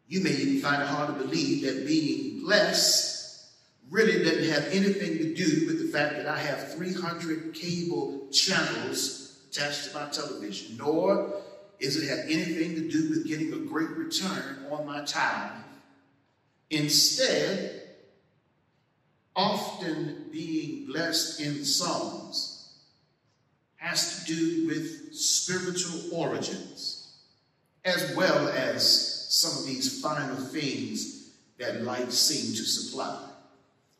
You 0.09 0.23
may 0.23 0.31
even 0.31 0.61
find 0.61 0.83
it 0.83 0.89
hard 0.89 1.09
to 1.09 1.25
believe 1.25 1.63
that 1.65 1.87
being 1.87 2.41
blessed 2.41 3.45
really 3.91 4.25
doesn't 4.25 4.51
have 4.53 4.65
anything 4.73 5.19
to 5.19 5.35
do 5.35 5.67
with 5.67 5.81
the 5.81 5.93
fact 5.93 6.17
that 6.17 6.27
I 6.27 6.39
have 6.39 6.75
300 6.75 7.53
cable 7.55 8.29
channels 8.33 9.39
attached 9.51 9.91
to 9.91 9.95
my 9.95 10.09
television, 10.09 10.79
nor 10.79 11.35
does 11.81 11.97
it 11.97 12.09
have 12.09 12.21
anything 12.25 12.75
to 12.75 12.91
do 12.91 13.11
with 13.11 13.27
getting 13.27 13.53
a 13.53 13.59
great 13.59 13.91
return 13.91 14.67
on 14.71 14.87
my 14.87 15.05
time. 15.05 15.63
Instead, 16.71 17.83
often 19.37 20.27
being 20.33 20.87
blessed 20.87 21.41
in 21.41 21.65
Psalms 21.65 22.79
has 23.77 24.25
to 24.25 24.35
do 24.35 24.67
with 24.67 25.15
spiritual 25.15 26.19
origins, 26.19 27.15
as 27.85 28.15
well 28.17 28.49
as 28.49 29.08
some 29.39 29.57
of 29.57 29.67
these 29.67 30.03
final 30.03 30.37
things 30.37 31.31
that 31.59 31.83
life 31.83 32.11
seems 32.11 32.59
to 32.59 32.65
supply. 32.65 33.25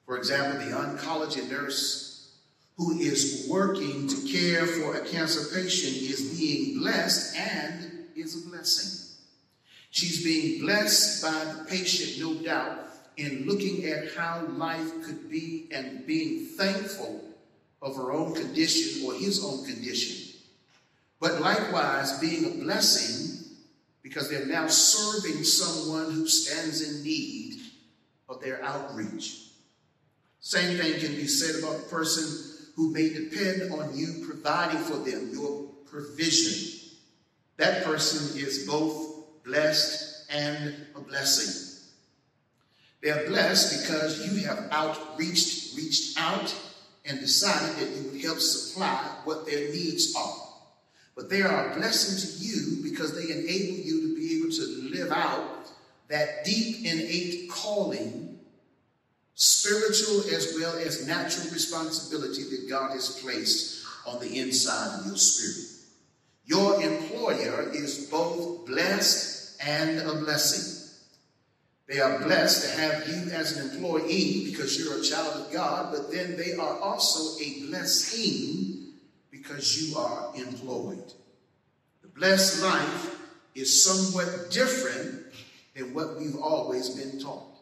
For 0.05 0.17
example, 0.17 0.59
the 0.59 0.75
oncology 0.75 1.49
nurse 1.49 2.33
who 2.77 2.99
is 2.99 3.47
working 3.49 4.09
to 4.09 4.17
care 4.27 4.67
for 4.67 4.97
a 4.97 5.07
cancer 5.07 5.55
patient 5.55 5.97
is 5.97 6.37
being 6.37 6.81
blessed 6.81 7.37
and 7.37 8.07
is 8.17 8.45
a 8.45 8.49
blessing. 8.49 9.17
She's 9.91 10.25
being 10.25 10.61
blessed 10.61 11.23
by 11.23 11.45
the 11.53 11.65
patient, 11.69 12.21
no 12.21 12.43
doubt, 12.43 12.87
in 13.17 13.47
looking 13.47 13.85
at 13.85 14.15
how 14.17 14.45
life 14.57 15.05
could 15.05 15.31
be 15.31 15.69
and 15.73 16.05
being 16.05 16.47
thankful 16.47 17.25
of 17.81 17.95
her 17.95 18.11
own 18.11 18.35
condition 18.35 19.07
or 19.07 19.15
his 19.15 19.45
own 19.45 19.65
condition. 19.65 20.35
But 21.21 21.41
likewise, 21.41 22.19
being 22.19 22.45
a 22.45 22.65
blessing 22.65 23.38
because 24.09 24.31
they're 24.31 24.47
now 24.47 24.67
serving 24.67 25.45
someone 25.45 26.11
who 26.11 26.27
stands 26.27 26.81
in 26.81 27.05
need 27.05 27.61
of 28.27 28.41
their 28.41 28.65
outreach. 28.65 29.49
Same 30.41 30.79
thing 30.79 30.99
can 30.99 31.15
be 31.15 31.27
said 31.27 31.63
about 31.63 31.77
the 31.77 31.89
person 31.91 32.71
who 32.75 32.91
may 32.91 33.11
depend 33.11 33.71
on 33.71 33.95
you 33.95 34.25
providing 34.27 34.81
for 34.81 34.97
them, 34.97 35.29
your 35.31 35.65
provision. 35.91 36.89
That 37.59 37.85
person 37.85 38.39
is 38.39 38.67
both 38.67 39.45
blessed 39.45 40.31
and 40.31 40.75
a 40.97 41.01
blessing. 41.01 41.83
They're 43.03 43.29
blessed 43.29 43.83
because 43.83 44.27
you 44.27 44.47
have 44.47 44.71
outreached, 44.73 45.77
reached 45.77 46.19
out, 46.19 46.55
and 47.05 47.21
decided 47.21 47.77
that 47.77 47.95
you 47.95 48.11
would 48.11 48.21
help 48.23 48.39
supply 48.39 48.97
what 49.25 49.45
their 49.45 49.71
needs 49.71 50.15
are. 50.17 50.48
But 51.19 51.31
they 51.31 51.43
are 51.43 51.73
a 51.73 51.75
blessing 51.75 52.31
to 52.31 52.47
you 52.47 52.79
because 52.81 53.13
they 53.13 53.33
enable 53.33 53.85
you 53.85 54.03
to 54.03 54.15
be 54.15 54.39
able 54.39 54.53
to 54.53 54.97
live 54.97 55.11
out 55.11 55.69
that 56.07 56.45
deep 56.45 56.87
innate 56.87 57.51
calling, 57.51 58.39
spiritual 59.35 60.21
as 60.33 60.55
well 60.57 60.77
as 60.77 61.09
natural 61.09 61.53
responsibility 61.53 62.45
that 62.45 62.71
God 62.71 62.93
has 62.93 63.19
placed 63.21 63.85
on 64.07 64.21
the 64.21 64.39
inside 64.39 65.01
of 65.01 65.07
your 65.07 65.17
spirit. 65.17 65.67
Your 66.47 66.81
employer 66.81 67.69
is 67.73 68.07
both 68.09 68.65
blessed 68.67 69.61
and 69.61 69.99
a 69.99 70.15
blessing. 70.15 70.89
They 71.89 71.99
are 71.99 72.21
blessed 72.21 72.63
to 72.63 72.81
have 72.81 73.09
you 73.09 73.33
as 73.33 73.57
an 73.57 73.71
employee 73.71 74.45
because 74.53 74.79
you're 74.79 75.01
a 75.01 75.03
child 75.03 75.47
of 75.47 75.53
God, 75.53 75.93
but 75.93 76.13
then 76.13 76.37
they 76.37 76.55
are 76.55 76.79
also 76.79 77.43
a 77.43 77.67
blessing 77.67 78.78
because 79.31 79.81
you 79.81 79.99
are 79.99 80.33
employed. 80.35 81.13
The 82.03 82.09
blessed 82.09 82.63
life 82.63 83.19
is 83.55 83.85
somewhat 83.85 84.51
different 84.51 85.27
than 85.75 85.95
what 85.95 86.19
we've 86.19 86.37
always 86.37 86.91
been 86.91 87.21
taught. 87.21 87.59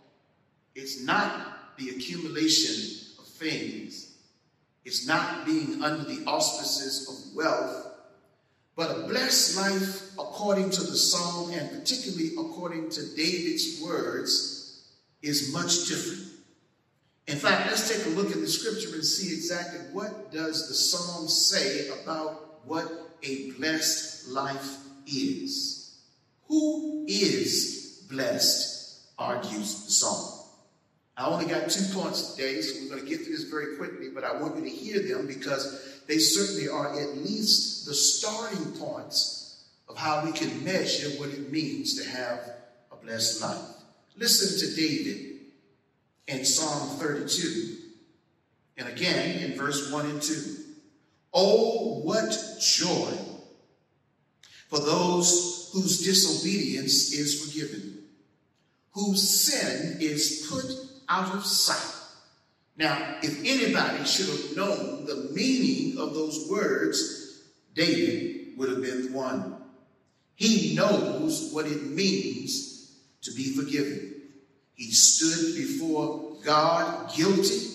It's 0.74 1.02
not 1.04 1.76
the 1.78 1.90
accumulation 1.90 3.06
of 3.18 3.26
things, 3.26 4.14
it's 4.84 5.06
not 5.06 5.44
being 5.44 5.82
under 5.82 6.04
the 6.04 6.24
auspices 6.26 7.08
of 7.08 7.36
wealth, 7.36 7.86
but 8.76 8.90
a 8.90 9.08
blessed 9.08 9.56
life 9.56 10.12
according 10.12 10.70
to 10.70 10.82
the 10.82 10.96
psalm 10.96 11.50
and 11.50 11.70
particularly 11.70 12.32
according 12.38 12.90
to 12.90 13.16
David's 13.16 13.80
words 13.82 14.84
is 15.22 15.52
much 15.52 15.88
different. 15.88 16.35
In 17.26 17.38
fact, 17.38 17.66
let's 17.66 17.88
take 17.88 18.06
a 18.06 18.16
look 18.16 18.30
at 18.30 18.40
the 18.40 18.46
scripture 18.46 18.94
and 18.94 19.04
see 19.04 19.34
exactly 19.34 19.80
what 19.92 20.30
does 20.30 20.68
the 20.68 20.74
psalm 20.74 21.26
say 21.26 21.88
about 21.88 22.64
what 22.66 22.88
a 23.22 23.50
blessed 23.52 24.28
life 24.28 24.76
is. 25.06 25.98
Who 26.48 27.04
is 27.08 28.04
blessed, 28.08 29.00
argues 29.18 29.86
the 29.86 29.90
psalm. 29.90 30.32
I 31.16 31.26
only 31.26 31.46
got 31.46 31.68
two 31.68 31.84
points 31.92 32.34
today, 32.34 32.60
so 32.60 32.78
we're 32.80 32.90
going 32.90 33.02
to 33.02 33.08
get 33.08 33.24
through 33.24 33.36
this 33.36 33.44
very 33.44 33.76
quickly, 33.76 34.10
but 34.14 34.22
I 34.22 34.40
want 34.40 34.56
you 34.56 34.62
to 34.62 34.70
hear 34.70 35.00
them 35.00 35.26
because 35.26 36.02
they 36.06 36.18
certainly 36.18 36.68
are 36.68 36.92
at 37.00 37.16
least 37.16 37.86
the 37.86 37.94
starting 37.94 38.72
points 38.72 39.64
of 39.88 39.96
how 39.96 40.24
we 40.24 40.32
can 40.32 40.62
measure 40.62 41.08
what 41.18 41.30
it 41.30 41.50
means 41.50 42.00
to 42.00 42.08
have 42.08 42.50
a 42.92 42.96
blessed 42.96 43.40
life. 43.40 43.58
Listen 44.16 44.68
to 44.68 44.76
David 44.76 45.35
in 46.26 46.44
Psalm 46.44 46.98
32. 46.98 47.76
And 48.78 48.88
again 48.88 49.42
in 49.42 49.58
verse 49.58 49.90
1 49.90 50.06
and 50.06 50.22
2. 50.22 50.56
Oh, 51.32 52.00
what 52.02 52.36
joy 52.60 53.12
for 54.68 54.80
those 54.80 55.70
whose 55.72 56.02
disobedience 56.02 57.12
is 57.12 57.44
forgiven, 57.44 58.04
whose 58.92 59.28
sin 59.28 59.98
is 60.00 60.46
put 60.50 60.64
out 61.08 61.34
of 61.34 61.44
sight. 61.44 61.94
Now, 62.76 63.16
if 63.22 63.38
anybody 63.40 64.04
should 64.04 64.28
have 64.28 64.56
known 64.56 65.06
the 65.06 65.30
meaning 65.32 65.98
of 65.98 66.14
those 66.14 66.48
words, 66.50 67.42
David 67.74 68.58
would 68.58 68.68
have 68.70 68.82
been 68.82 69.12
the 69.12 69.16
one. 69.16 69.56
He 70.34 70.74
knows 70.74 71.50
what 71.52 71.66
it 71.66 71.84
means 71.84 72.92
to 73.22 73.32
be 73.32 73.54
forgiven. 73.54 74.05
He 74.76 74.92
stood 74.92 75.56
before 75.56 76.36
God 76.44 77.10
guilty, 77.14 77.66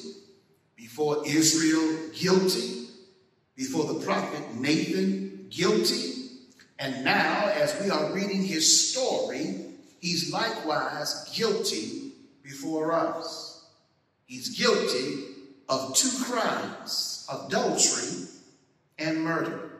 before 0.75 1.23
Israel 1.25 2.09
guilty, 2.13 2.87
before 3.55 3.91
the 3.91 4.05
prophet 4.05 4.55
Nathan 4.55 5.47
guilty. 5.49 6.13
And 6.77 7.03
now, 7.03 7.47
as 7.47 7.79
we 7.81 7.89
are 7.89 8.13
reading 8.13 8.43
his 8.43 8.91
story, 8.91 9.65
he's 9.99 10.31
likewise 10.31 11.31
guilty 11.35 12.13
before 12.43 12.93
us. 12.93 13.65
He's 14.25 14.57
guilty 14.57 15.25
of 15.67 15.95
two 15.95 16.23
crimes 16.23 17.27
adultery 17.31 18.27
and 18.99 19.23
murder. 19.23 19.70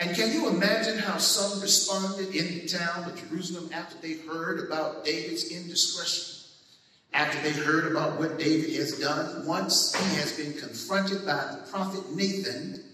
And 0.00 0.14
can 0.14 0.32
you 0.32 0.48
imagine 0.48 0.98
how 0.98 1.18
some 1.18 1.60
responded 1.60 2.34
in 2.34 2.60
the 2.60 2.68
town 2.68 3.04
of 3.04 3.16
Jerusalem 3.16 3.68
after 3.72 3.96
they 4.00 4.14
heard 4.14 4.60
about 4.60 5.04
David's 5.04 5.50
indiscretion? 5.50 6.34
After 7.12 7.40
they 7.42 7.50
heard 7.50 7.90
about 7.90 8.18
what 8.18 8.38
David 8.38 8.74
has 8.76 8.98
done, 9.00 9.44
once 9.44 9.94
he 9.94 10.16
has 10.16 10.36
been 10.36 10.52
confronted 10.52 11.26
by 11.26 11.34
the 11.50 11.66
prophet 11.70 12.14
Nathan, 12.14 12.84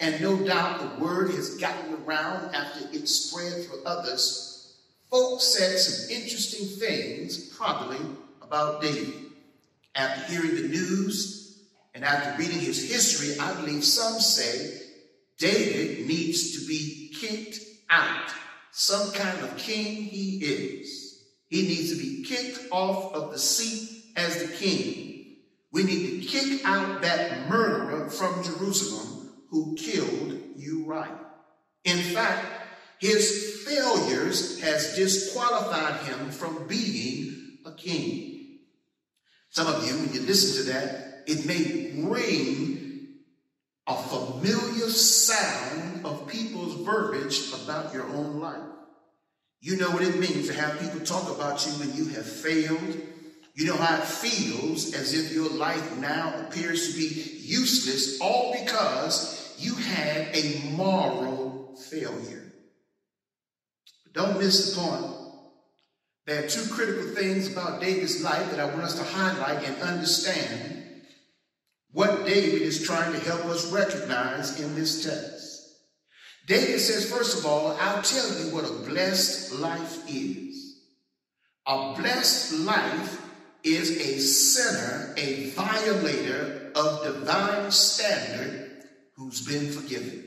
and 0.00 0.20
no 0.20 0.36
doubt 0.44 0.80
the 0.80 1.04
word 1.04 1.30
has 1.30 1.56
gotten 1.56 1.94
around 1.94 2.54
after 2.54 2.88
it 2.92 3.08
spread 3.08 3.64
for 3.66 3.76
others, 3.86 4.74
folks 5.10 5.44
said 5.44 5.78
some 5.78 6.16
interesting 6.16 6.66
things, 6.66 7.50
probably 7.56 7.98
about 8.42 8.82
David. 8.82 9.14
After 9.94 10.32
hearing 10.32 10.56
the 10.56 10.68
news 10.68 11.60
and 11.94 12.04
after 12.04 12.36
reading 12.40 12.58
his 12.58 12.90
history, 12.90 13.38
I 13.38 13.54
believe 13.60 13.84
some 13.84 14.18
say 14.20 14.87
David 15.38 16.06
needs 16.06 16.58
to 16.58 16.66
be 16.66 17.14
kicked 17.18 17.60
out. 17.90 18.30
Some 18.72 19.12
kind 19.12 19.38
of 19.40 19.56
king 19.56 20.02
he 20.04 20.38
is. 20.38 21.24
He 21.48 21.62
needs 21.62 21.90
to 21.90 21.98
be 21.98 22.24
kicked 22.24 22.70
off 22.70 23.14
of 23.14 23.30
the 23.32 23.38
seat 23.38 24.04
as 24.16 24.42
the 24.42 24.48
king. 24.54 25.36
We 25.72 25.84
need 25.84 26.22
to 26.22 26.26
kick 26.26 26.64
out 26.64 27.02
that 27.02 27.48
murderer 27.48 28.10
from 28.10 28.42
Jerusalem 28.42 29.30
who 29.50 29.76
killed 29.76 30.38
Uriah. 30.56 31.18
In 31.84 31.98
fact, 31.98 32.46
his 32.98 33.62
failures 33.64 34.60
has 34.60 34.96
disqualified 34.96 36.00
him 36.02 36.30
from 36.30 36.66
being 36.66 37.58
a 37.64 37.72
king. 37.72 38.58
Some 39.50 39.66
of 39.68 39.86
you, 39.86 39.96
when 39.96 40.12
you 40.12 40.20
listen 40.22 40.64
to 40.64 40.72
that, 40.72 41.22
it 41.26 41.46
may 41.46 42.02
ring 42.02 42.77
a 43.88 43.96
familiar 43.96 44.90
sound 44.90 46.04
of 46.04 46.28
people's 46.28 46.84
verbiage 46.84 47.50
about 47.64 47.94
your 47.94 48.06
own 48.08 48.38
life. 48.38 48.60
You 49.60 49.78
know 49.78 49.90
what 49.90 50.02
it 50.02 50.20
means 50.20 50.46
to 50.48 50.52
have 50.52 50.78
people 50.78 51.00
talk 51.00 51.34
about 51.34 51.66
you 51.66 51.72
when 51.72 51.94
you 51.94 52.04
have 52.08 52.26
failed. 52.26 53.00
You 53.54 53.66
know 53.66 53.76
how 53.76 53.96
it 53.96 54.04
feels 54.04 54.94
as 54.94 55.14
if 55.14 55.32
your 55.32 55.50
life 55.50 55.96
now 55.96 56.32
appears 56.46 56.92
to 56.92 56.96
be 56.96 57.38
useless, 57.40 58.20
all 58.20 58.52
because 58.52 59.56
you 59.58 59.74
had 59.74 60.36
a 60.36 60.70
moral 60.76 61.74
failure. 61.90 62.52
But 64.04 64.12
don't 64.12 64.38
miss 64.38 64.74
the 64.74 64.80
point. 64.80 65.14
There 66.26 66.44
are 66.44 66.46
two 66.46 66.72
critical 66.72 67.14
things 67.14 67.50
about 67.50 67.80
David's 67.80 68.22
life 68.22 68.50
that 68.50 68.60
I 68.60 68.66
want 68.66 68.82
us 68.82 68.98
to 68.98 69.02
highlight 69.04 69.66
and 69.66 69.82
understand 69.82 70.77
what 71.98 72.24
David 72.24 72.62
is 72.62 72.86
trying 72.86 73.12
to 73.12 73.18
help 73.18 73.44
us 73.46 73.72
recognize 73.72 74.60
in 74.60 74.72
this 74.76 75.02
text. 75.02 75.80
David 76.46 76.78
says, 76.78 77.10
first 77.10 77.36
of 77.36 77.44
all, 77.44 77.76
I'll 77.80 78.02
tell 78.02 78.38
you 78.38 78.54
what 78.54 78.70
a 78.70 78.88
blessed 78.88 79.54
life 79.54 80.08
is. 80.08 80.76
A 81.66 81.94
blessed 81.98 82.52
life 82.60 83.20
is 83.64 83.90
a 83.98 84.20
sinner, 84.20 85.12
a 85.16 85.50
violator 85.50 86.70
of 86.76 87.02
divine 87.02 87.72
standard 87.72 88.84
who's 89.16 89.44
been 89.44 89.68
forgiven. 89.72 90.24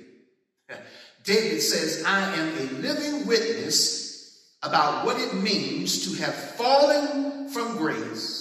David 1.23 1.62
says, 1.62 2.03
I 2.05 2.36
am 2.36 2.49
a 2.49 2.71
living 2.81 3.25
witness 3.25 4.57
about 4.62 5.05
what 5.05 5.17
it 5.21 5.36
means 5.36 6.03
to 6.03 6.21
have 6.21 6.36
fallen 6.36 7.47
from 7.47 7.77
grace 7.77 8.40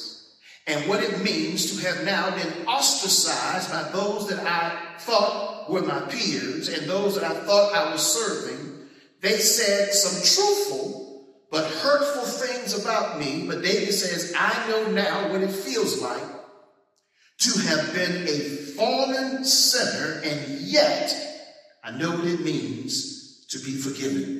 and 0.70 0.88
what 0.88 1.02
it 1.02 1.22
means 1.24 1.76
to 1.76 1.86
have 1.86 2.04
now 2.04 2.30
been 2.30 2.66
ostracized 2.66 3.70
by 3.70 3.82
those 3.90 4.28
that 4.28 4.38
I 4.46 4.98
thought 4.98 5.68
were 5.68 5.82
my 5.82 6.00
peers 6.02 6.68
and 6.68 6.88
those 6.88 7.16
that 7.16 7.24
I 7.24 7.34
thought 7.40 7.74
I 7.74 7.90
was 7.90 8.00
serving, 8.00 8.86
they 9.20 9.38
said 9.38 9.92
some 9.92 10.22
truthful 10.22 11.26
but 11.50 11.68
hurtful 11.68 12.22
things 12.22 12.80
about 12.80 13.18
me. 13.18 13.46
But 13.48 13.62
David 13.62 13.92
says, 13.92 14.32
I 14.38 14.68
know 14.68 14.92
now 14.92 15.32
what 15.32 15.42
it 15.42 15.50
feels 15.50 16.00
like 16.00 16.22
to 17.38 17.58
have 17.62 17.92
been 17.92 18.28
a 18.28 18.38
fallen 18.76 19.44
sinner, 19.44 20.20
and 20.22 20.60
yet 20.60 21.12
I 21.82 21.90
know 21.90 22.12
what 22.12 22.26
it 22.26 22.42
means 22.42 23.46
to 23.48 23.58
be 23.58 23.72
forgiven. 23.72 24.39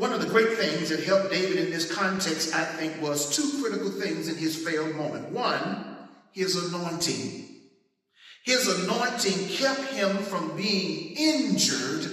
One 0.00 0.14
of 0.14 0.22
the 0.22 0.30
great 0.30 0.56
things 0.56 0.88
that 0.88 1.04
helped 1.04 1.30
David 1.30 1.58
in 1.58 1.70
this 1.70 1.94
context, 1.94 2.54
I 2.54 2.64
think, 2.64 3.02
was 3.02 3.36
two 3.36 3.60
critical 3.60 3.90
things 3.90 4.28
in 4.28 4.36
his 4.36 4.56
failed 4.56 4.94
moment. 4.96 5.28
One, 5.28 6.08
his 6.32 6.56
anointing. 6.56 7.46
His 8.42 8.66
anointing 8.66 9.48
kept 9.48 9.92
him 9.92 10.16
from 10.16 10.56
being 10.56 11.14
injured 11.18 12.10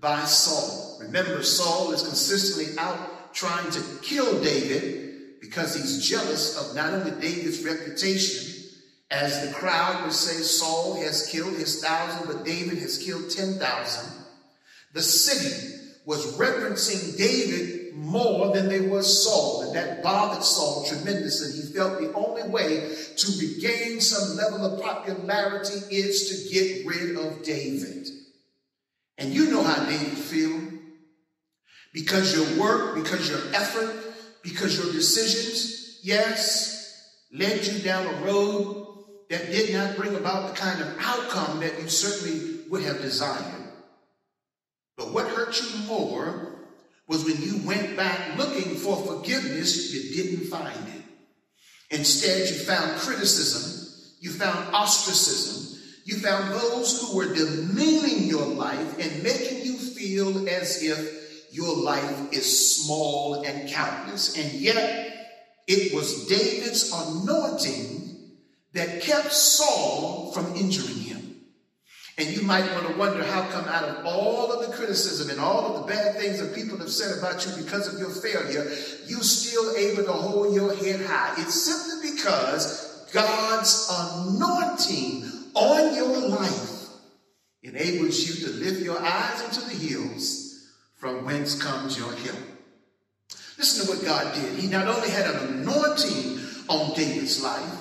by 0.00 0.20
Saul. 0.26 0.98
Remember, 1.00 1.42
Saul 1.42 1.90
is 1.90 2.02
consistently 2.02 2.78
out 2.78 3.34
trying 3.34 3.68
to 3.72 3.82
kill 4.00 4.40
David 4.40 5.40
because 5.40 5.74
he's 5.74 6.08
jealous 6.08 6.56
of 6.56 6.76
not 6.76 6.94
only 6.94 7.20
David's 7.20 7.64
reputation, 7.64 8.70
as 9.10 9.44
the 9.44 9.52
crowd 9.52 10.04
would 10.04 10.12
say, 10.12 10.40
Saul 10.40 11.00
has 11.00 11.26
killed 11.26 11.54
his 11.54 11.82
thousand, 11.82 12.28
but 12.28 12.44
David 12.44 12.78
has 12.78 12.96
killed 12.96 13.28
10,000. 13.28 14.24
The 14.92 15.02
city 15.02 15.73
was 16.04 16.36
referencing 16.36 17.16
David 17.16 17.94
more 17.94 18.52
than 18.54 18.68
they 18.68 18.80
was 18.80 19.24
Saul. 19.24 19.62
And 19.62 19.76
that 19.76 20.02
bothered 20.02 20.44
Saul 20.44 20.84
tremendously. 20.84 21.62
He 21.62 21.72
felt 21.72 22.00
the 22.00 22.12
only 22.12 22.48
way 22.48 22.94
to 23.16 23.32
regain 23.40 24.00
some 24.00 24.36
level 24.36 24.64
of 24.64 24.82
popularity 24.82 25.80
is 25.94 26.28
to 26.28 26.54
get 26.54 26.86
rid 26.86 27.16
of 27.16 27.42
David. 27.42 28.08
And 29.16 29.32
you 29.32 29.50
know 29.50 29.62
how 29.62 29.84
David 29.84 30.18
feel. 30.18 30.60
Because 31.92 32.34
your 32.34 32.60
work, 32.60 32.96
because 32.96 33.30
your 33.30 33.40
effort, 33.54 33.94
because 34.42 34.76
your 34.76 34.92
decisions, 34.92 36.00
yes, 36.02 37.14
led 37.32 37.64
you 37.64 37.78
down 37.78 38.06
a 38.06 38.24
road 38.24 38.84
that 39.30 39.46
did 39.46 39.72
not 39.72 39.96
bring 39.96 40.14
about 40.16 40.48
the 40.48 40.60
kind 40.60 40.80
of 40.80 40.88
outcome 40.98 41.60
that 41.60 41.80
you 41.80 41.88
certainly 41.88 42.60
would 42.68 42.82
have 42.82 43.00
desired. 43.00 43.63
But 44.96 45.12
what 45.12 45.28
hurt 45.28 45.60
you 45.60 45.86
more 45.86 46.54
was 47.06 47.24
when 47.24 47.40
you 47.42 47.66
went 47.66 47.96
back 47.96 48.38
looking 48.38 48.76
for 48.76 48.96
forgiveness, 48.96 49.92
you 49.92 50.22
didn't 50.22 50.46
find 50.46 50.88
it. 50.88 51.02
Instead, 51.90 52.48
you 52.48 52.56
found 52.56 52.98
criticism, 52.98 54.16
you 54.20 54.30
found 54.30 54.74
ostracism, 54.74 55.80
you 56.04 56.16
found 56.16 56.52
those 56.52 57.00
who 57.00 57.16
were 57.16 57.34
demeaning 57.34 58.24
your 58.24 58.46
life 58.46 58.98
and 58.98 59.22
making 59.22 59.64
you 59.64 59.76
feel 59.76 60.48
as 60.48 60.82
if 60.82 61.52
your 61.52 61.74
life 61.76 62.32
is 62.32 62.84
small 62.84 63.42
and 63.42 63.68
countless. 63.70 64.36
And 64.36 64.52
yet, 64.60 65.14
it 65.66 65.94
was 65.94 66.26
David's 66.26 66.92
anointing 66.92 68.32
that 68.72 69.00
kept 69.00 69.32
Saul 69.32 70.32
from 70.32 70.54
injuring 70.56 70.98
him. 70.98 71.13
And 72.16 72.28
you 72.28 72.42
might 72.42 72.70
want 72.72 72.86
to 72.86 72.96
wonder 72.96 73.24
how 73.24 73.42
come 73.48 73.64
out 73.64 73.84
of 73.84 74.06
all 74.06 74.52
of 74.52 74.64
the 74.66 74.72
criticism 74.76 75.30
and 75.30 75.40
all 75.40 75.74
of 75.74 75.82
the 75.82 75.92
bad 75.92 76.14
things 76.14 76.38
that 76.38 76.54
people 76.54 76.78
have 76.78 76.90
said 76.90 77.18
about 77.18 77.44
you 77.44 77.64
because 77.64 77.92
of 77.92 77.98
your 77.98 78.10
failure, 78.10 78.70
you're 79.06 79.22
still 79.22 79.74
able 79.74 80.04
to 80.04 80.12
hold 80.12 80.54
your 80.54 80.74
head 80.76 81.04
high. 81.04 81.34
It's 81.38 81.54
simply 81.54 82.12
because 82.12 83.08
God's 83.12 83.88
anointing 83.90 85.28
on 85.54 85.94
your 85.96 86.28
life 86.28 86.88
enables 87.64 88.20
you 88.28 88.46
to 88.46 88.52
lift 88.64 88.82
your 88.82 89.00
eyes 89.00 89.42
into 89.42 89.60
the 89.62 89.74
hills 89.74 90.70
from 90.94 91.24
whence 91.24 91.60
comes 91.60 91.98
your 91.98 92.12
help. 92.12 92.38
Listen 93.58 93.86
to 93.86 93.92
what 93.92 94.04
God 94.04 94.34
did. 94.34 94.58
He 94.58 94.68
not 94.68 94.86
only 94.86 95.10
had 95.10 95.26
an 95.26 95.60
anointing 95.60 96.38
on 96.68 96.94
David's 96.94 97.42
life, 97.42 97.78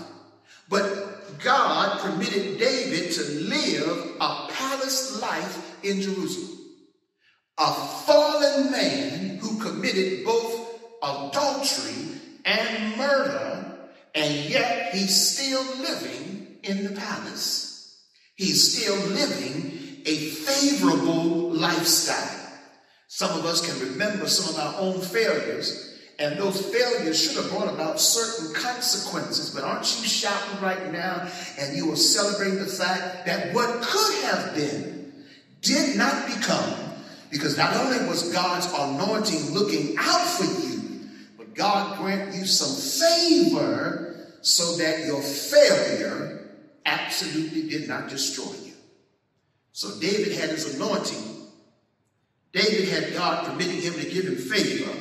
but 0.69 1.12
God 1.43 1.99
permitted 1.99 2.57
David 2.57 3.11
to 3.11 3.23
live 3.49 4.15
a 4.19 4.47
palace 4.49 5.21
life 5.21 5.83
in 5.83 6.01
Jerusalem. 6.01 6.59
A 7.57 7.73
fallen 7.73 8.71
man 8.71 9.37
who 9.37 9.59
committed 9.59 10.25
both 10.25 10.79
adultery 11.03 12.19
and 12.45 12.97
murder, 12.97 13.77
and 14.15 14.33
yet 14.49 14.93
he's 14.93 15.31
still 15.31 15.63
living 15.77 16.57
in 16.63 16.85
the 16.85 16.99
palace. 16.99 18.01
He's 18.35 18.81
still 18.81 18.95
living 19.07 20.01
a 20.05 20.29
favorable 20.29 21.51
lifestyle. 21.51 22.39
Some 23.07 23.37
of 23.37 23.45
us 23.45 23.65
can 23.65 23.91
remember 23.91 24.27
some 24.27 24.55
of 24.55 24.59
our 24.59 24.81
own 24.81 24.99
failures 25.01 25.92
and 26.19 26.37
those 26.37 26.61
failures 26.73 27.19
should 27.19 27.41
have 27.41 27.51
brought 27.51 27.73
about 27.73 27.99
certain 27.99 28.53
consequences. 28.53 29.49
But 29.49 29.63
aren't 29.63 29.99
you 29.99 30.07
shouting 30.07 30.61
right 30.61 30.91
now 30.91 31.27
and 31.59 31.75
you 31.75 31.91
are 31.91 31.95
celebrating 31.95 32.59
the 32.59 32.65
fact 32.65 33.25
that 33.25 33.53
what 33.53 33.81
could 33.81 34.23
have 34.25 34.55
been 34.55 35.13
did 35.61 35.97
not 35.97 36.27
become 36.27 36.75
because 37.31 37.57
not 37.57 37.75
only 37.75 38.07
was 38.07 38.31
God's 38.31 38.67
anointing 38.77 39.53
looking 39.53 39.95
out 39.97 40.21
for 40.21 40.43
you, 40.43 41.09
but 41.35 41.55
God 41.55 41.97
grant 41.97 42.35
you 42.35 42.45
some 42.45 43.01
favor 43.01 44.27
so 44.41 44.77
that 44.77 45.05
your 45.07 45.21
failure 45.21 46.47
absolutely 46.85 47.67
did 47.69 47.87
not 47.87 48.07
destroy 48.07 48.53
you. 48.63 48.73
So 49.71 49.99
David 49.99 50.33
had 50.33 50.51
his 50.51 50.75
anointing. 50.75 51.47
David 52.51 52.89
had 52.89 53.13
God 53.13 53.47
permitting 53.47 53.81
him 53.81 53.93
to 53.93 54.07
give 54.07 54.25
him 54.25 54.35
favor. 54.35 54.91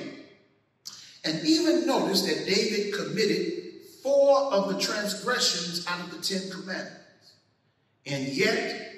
And 1.25 1.47
even 1.47 1.87
notice 1.87 2.23
that 2.23 2.47
David 2.47 2.95
committed 2.95 3.63
four 4.03 4.53
of 4.53 4.69
the 4.69 4.81
transgressions 4.81 5.87
out 5.87 6.01
of 6.01 6.11
the 6.11 6.23
Ten 6.23 6.51
Commandments. 6.51 6.99
And 8.07 8.27
yet, 8.29 8.93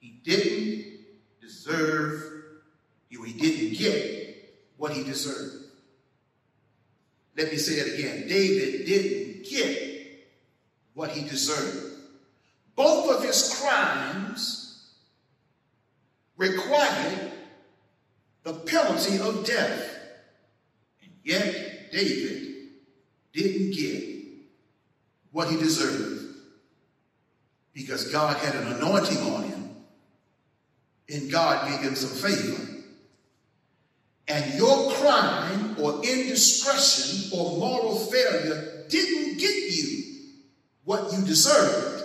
he 0.00 0.20
didn't 0.24 0.98
deserve, 1.40 2.32
he 3.08 3.32
didn't 3.32 3.78
get 3.78 4.24
what 4.76 4.92
he 4.92 5.04
deserved. 5.04 5.64
Let 7.36 7.50
me 7.50 7.56
say 7.56 7.76
that 7.76 7.98
again. 7.98 8.28
David 8.28 8.86
didn't 8.86 9.44
get 9.48 10.24
what 10.94 11.10
he 11.10 11.28
deserved. 11.28 12.00
Both 12.76 13.16
of 13.16 13.24
his 13.24 13.60
crimes 13.60 14.94
required 16.36 17.32
the 18.42 18.54
penalty 18.54 19.18
of 19.18 19.44
death. 19.46 19.93
Yet 21.24 21.90
David 21.90 22.54
didn't 23.32 23.72
get 23.72 24.04
what 25.32 25.50
he 25.50 25.56
deserved 25.56 26.36
because 27.72 28.12
God 28.12 28.36
had 28.36 28.54
an 28.54 28.74
anointing 28.74 29.18
on 29.18 29.42
him 29.44 29.70
and 31.08 31.30
God 31.30 31.68
gave 31.68 31.80
him 31.80 31.94
some 31.96 32.10
favor. 32.10 32.60
and 34.26 34.54
your 34.54 34.90
crime 34.92 35.76
or 35.78 36.02
indiscretion 36.04 37.38
or 37.38 37.58
moral 37.58 37.96
failure 37.96 38.84
didn't 38.88 39.38
get 39.38 39.72
you 39.72 40.04
what 40.84 41.12
you 41.12 41.24
deserved, 41.24 42.04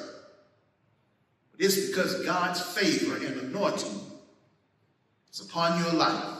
it's 1.57 1.87
because 1.87 2.25
God's 2.25 2.61
favor 2.61 3.15
and 3.25 3.39
anointing 3.41 4.01
is 5.31 5.41
upon 5.41 5.81
your 5.83 5.93
life. 5.93 6.38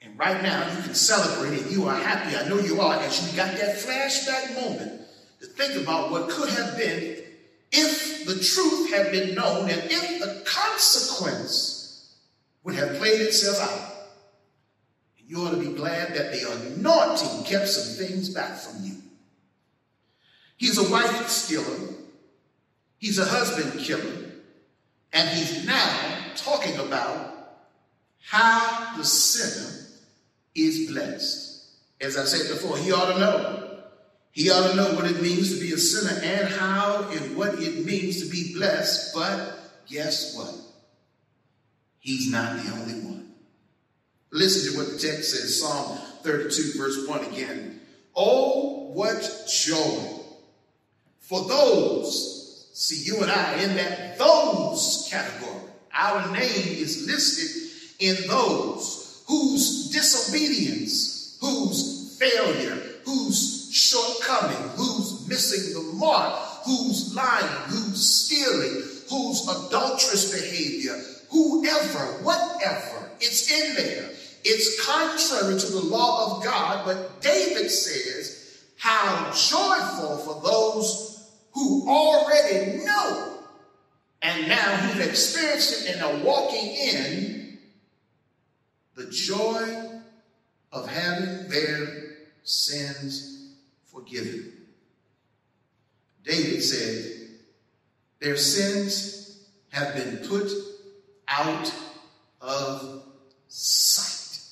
And 0.00 0.18
right 0.18 0.42
now 0.42 0.68
you 0.76 0.82
can 0.82 0.94
celebrate 0.94 1.60
and 1.60 1.70
you 1.70 1.86
are 1.86 1.96
happy. 1.96 2.36
I 2.36 2.48
know 2.48 2.58
you 2.58 2.80
are 2.80 3.00
as 3.00 3.30
you 3.30 3.36
got 3.36 3.56
that 3.56 3.76
flashback 3.76 4.54
moment 4.60 5.02
to 5.40 5.46
think 5.46 5.82
about 5.82 6.10
what 6.10 6.28
could 6.28 6.48
have 6.50 6.76
been 6.76 7.22
if 7.70 8.26
the 8.26 8.34
truth 8.34 8.90
had 8.90 9.12
been 9.12 9.34
known 9.34 9.68
and 9.68 9.80
if 9.90 10.20
the 10.20 10.42
consequence 10.46 12.14
would 12.62 12.74
have 12.74 12.96
played 12.98 13.20
itself 13.20 13.60
out. 13.60 13.94
And 15.18 15.28
you 15.28 15.44
ought 15.44 15.50
to 15.50 15.56
be 15.56 15.76
glad 15.76 16.14
that 16.14 16.32
the 16.32 16.76
anointing 16.76 17.44
kept 17.44 17.68
some 17.68 18.06
things 18.06 18.30
back 18.30 18.56
from 18.56 18.84
you. 18.84 18.96
He's 20.56 20.78
a 20.78 20.90
wife 20.90 21.28
stealer. 21.28 21.94
He's 22.98 23.18
a 23.18 23.24
husband 23.24 23.80
killer. 23.80 24.32
And 25.12 25.28
he's 25.30 25.64
now 25.66 26.16
talking 26.34 26.76
about 26.78 27.34
how 28.20 28.96
the 28.96 29.04
sinner 29.04 29.77
is 30.66 30.90
blessed. 30.90 31.64
As 32.00 32.16
I 32.16 32.24
said 32.24 32.54
before, 32.54 32.76
he 32.78 32.92
ought 32.92 33.12
to 33.12 33.18
know. 33.18 33.80
He 34.32 34.50
ought 34.50 34.70
to 34.70 34.76
know 34.76 34.94
what 34.94 35.10
it 35.10 35.20
means 35.20 35.54
to 35.54 35.60
be 35.60 35.72
a 35.72 35.78
sinner 35.78 36.20
and 36.22 36.48
how 36.48 37.08
and 37.10 37.36
what 37.36 37.54
it 37.54 37.84
means 37.84 38.22
to 38.22 38.30
be 38.30 38.54
blessed. 38.54 39.14
But 39.14 39.58
guess 39.88 40.36
what? 40.36 40.54
He's 41.98 42.30
not 42.30 42.62
the 42.62 42.72
only 42.72 42.94
one. 43.00 43.32
Listen 44.30 44.72
to 44.72 44.78
what 44.78 44.92
the 44.92 44.98
text 44.98 45.32
says 45.32 45.60
Psalm 45.60 45.98
32, 46.22 46.78
verse 46.78 47.08
1 47.08 47.24
again. 47.26 47.80
Oh, 48.14 48.90
what 48.92 49.48
joy 49.48 50.18
for 51.28 51.46
those, 51.46 52.70
see 52.72 53.04
you 53.04 53.20
and 53.20 53.30
I 53.30 53.62
in 53.62 53.76
that 53.76 54.16
those 54.16 55.06
category. 55.10 55.60
Our 55.92 56.32
name 56.32 56.40
is 56.40 57.06
listed 57.06 57.70
in 57.98 58.26
those 58.28 59.07
whose 59.28 59.90
disobedience, 59.90 61.36
whose 61.40 62.16
failure, 62.18 62.78
whose 63.04 63.68
shortcoming, 63.70 64.56
who's 64.70 65.28
missing 65.28 65.74
the 65.74 65.92
mark, 65.92 66.34
who's 66.64 67.14
lying, 67.14 67.46
who's 67.66 68.02
stealing, 68.02 68.82
whose 69.10 69.46
adulterous 69.46 70.32
behavior, 70.32 70.96
whoever, 71.30 72.24
whatever, 72.24 73.10
it's 73.20 73.50
in 73.50 73.74
there. 73.74 74.10
It's 74.44 74.84
contrary 74.86 75.60
to 75.60 75.66
the 75.72 75.80
law 75.80 76.36
of 76.38 76.44
God, 76.44 76.86
but 76.86 77.20
David 77.20 77.70
says, 77.70 78.62
how 78.78 79.30
joyful 79.32 80.18
for 80.18 80.40
those 80.42 81.28
who 81.52 81.88
already 81.88 82.84
know 82.84 83.38
and 84.22 84.48
now 84.48 84.76
who've 84.76 85.06
experienced 85.06 85.84
it 85.84 85.94
and 85.94 86.02
are 86.02 86.24
walking 86.24 86.68
in 86.68 87.37
the 88.98 89.06
joy 89.06 90.00
of 90.72 90.88
having 90.88 91.48
their 91.48 92.16
sins 92.42 93.54
forgiven. 93.86 94.52
David 96.24 96.62
said, 96.62 97.28
Their 98.20 98.36
sins 98.36 99.46
have 99.70 99.94
been 99.94 100.28
put 100.28 100.50
out 101.28 101.72
of 102.42 103.04
sight. 103.48 104.42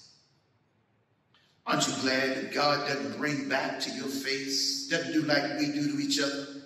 Aren't 1.66 1.86
you 1.88 1.94
glad 2.00 2.36
that 2.36 2.54
God 2.54 2.88
doesn't 2.88 3.18
bring 3.18 3.48
back 3.48 3.80
to 3.80 3.90
your 3.90 4.06
face, 4.06 4.88
doesn't 4.88 5.12
do 5.12 5.22
like 5.22 5.58
we 5.58 5.66
do 5.66 5.92
to 5.92 5.98
each 6.00 6.20
other? 6.20 6.56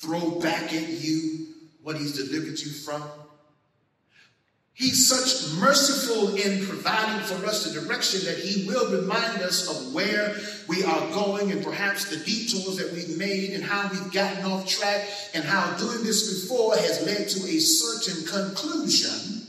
throw 0.00 0.38
back 0.38 0.72
at 0.72 0.88
you 0.88 1.48
what 1.82 1.96
he's 1.96 2.16
delivered 2.16 2.58
you 2.58 2.70
from. 2.70 3.02
He's 4.78 5.08
such 5.08 5.58
merciful 5.58 6.36
in 6.36 6.64
providing 6.64 7.24
for 7.24 7.44
us 7.46 7.64
the 7.64 7.80
direction 7.80 8.24
that 8.26 8.38
he 8.38 8.64
will 8.64 8.88
remind 8.92 9.42
us 9.42 9.68
of 9.68 9.92
where 9.92 10.36
we 10.68 10.84
are 10.84 11.10
going 11.10 11.50
and 11.50 11.64
perhaps 11.64 12.08
the 12.08 12.16
detours 12.18 12.76
that 12.76 12.92
we've 12.92 13.18
made 13.18 13.50
and 13.50 13.64
how 13.64 13.88
we've 13.90 14.12
gotten 14.12 14.44
off 14.44 14.68
track 14.68 15.04
and 15.34 15.42
how 15.42 15.76
doing 15.78 16.04
this 16.04 16.44
before 16.44 16.76
has 16.76 17.04
led 17.04 17.28
to 17.28 17.48
a 17.48 17.58
certain 17.58 18.24
conclusion. 18.24 19.48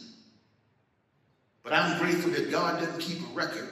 But 1.61 1.73
I'm 1.73 1.99
grateful 1.99 2.31
that 2.31 2.49
God 2.49 2.79
doesn't 2.79 2.99
keep 2.99 3.21
a 3.21 3.31
record 3.35 3.69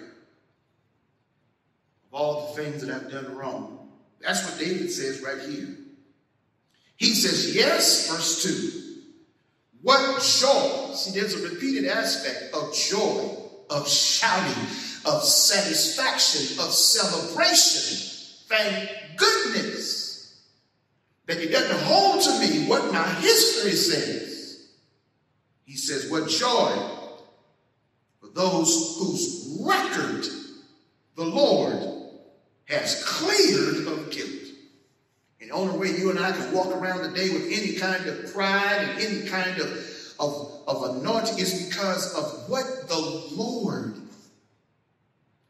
of 2.06 2.14
all 2.14 2.54
the 2.54 2.62
things 2.62 2.86
that 2.86 2.94
I've 2.94 3.10
done 3.10 3.36
wrong. 3.36 3.90
That's 4.22 4.48
what 4.48 4.60
David 4.60 4.92
says 4.92 5.24
right 5.24 5.40
here. 5.50 5.76
He 6.98 7.16
says, 7.16 7.56
Yes, 7.56 8.12
verse 8.12 8.44
2. 8.44 8.87
What 9.82 10.22
joy. 10.22 10.94
See, 10.94 11.20
there's 11.20 11.36
a 11.36 11.50
repeated 11.50 11.86
aspect 11.86 12.54
of 12.54 12.74
joy, 12.74 13.38
of 13.70 13.88
shouting, 13.88 14.64
of 15.06 15.24
satisfaction, 15.24 16.60
of 16.60 16.72
celebration. 16.74 18.14
Thank 18.48 18.90
goodness 19.18 20.08
that 21.28 21.40
he 21.40 21.48
doesn't 21.48 21.82
hold 21.84 22.22
to 22.24 22.40
me 22.40 22.68
what 22.68 22.92
my 22.92 23.08
history 23.16 23.74
says. 23.74 24.70
He 25.66 25.76
says, 25.76 26.10
What 26.10 26.30
joy 26.30 26.76
for 28.20 28.28
those 28.34 28.98
whose 29.00 29.60
record 29.62 30.26
the 31.16 31.26
Lord 31.26 31.98
has 32.66 33.04
cleared 33.04 33.88
of 33.88 34.12
guilt. 34.12 34.30
And 35.42 35.50
the 35.50 35.56
only 35.56 35.78
way 35.78 35.98
you 35.98 36.10
and 36.10 36.17
I 36.28 36.34
can 36.34 36.52
walk 36.52 36.76
around 36.76 37.04
today 37.04 37.30
with 37.30 37.46
any 37.50 37.76
kind 37.76 38.06
of 38.06 38.34
pride 38.34 38.82
and 38.82 39.00
any 39.00 39.30
kind 39.30 39.62
of, 39.62 39.70
of, 40.20 40.62
of 40.68 40.98
anointing 40.98 41.40
is 41.40 41.70
because 41.70 42.14
of 42.16 42.50
what 42.50 42.66
the 42.90 43.00
Lord 43.34 43.96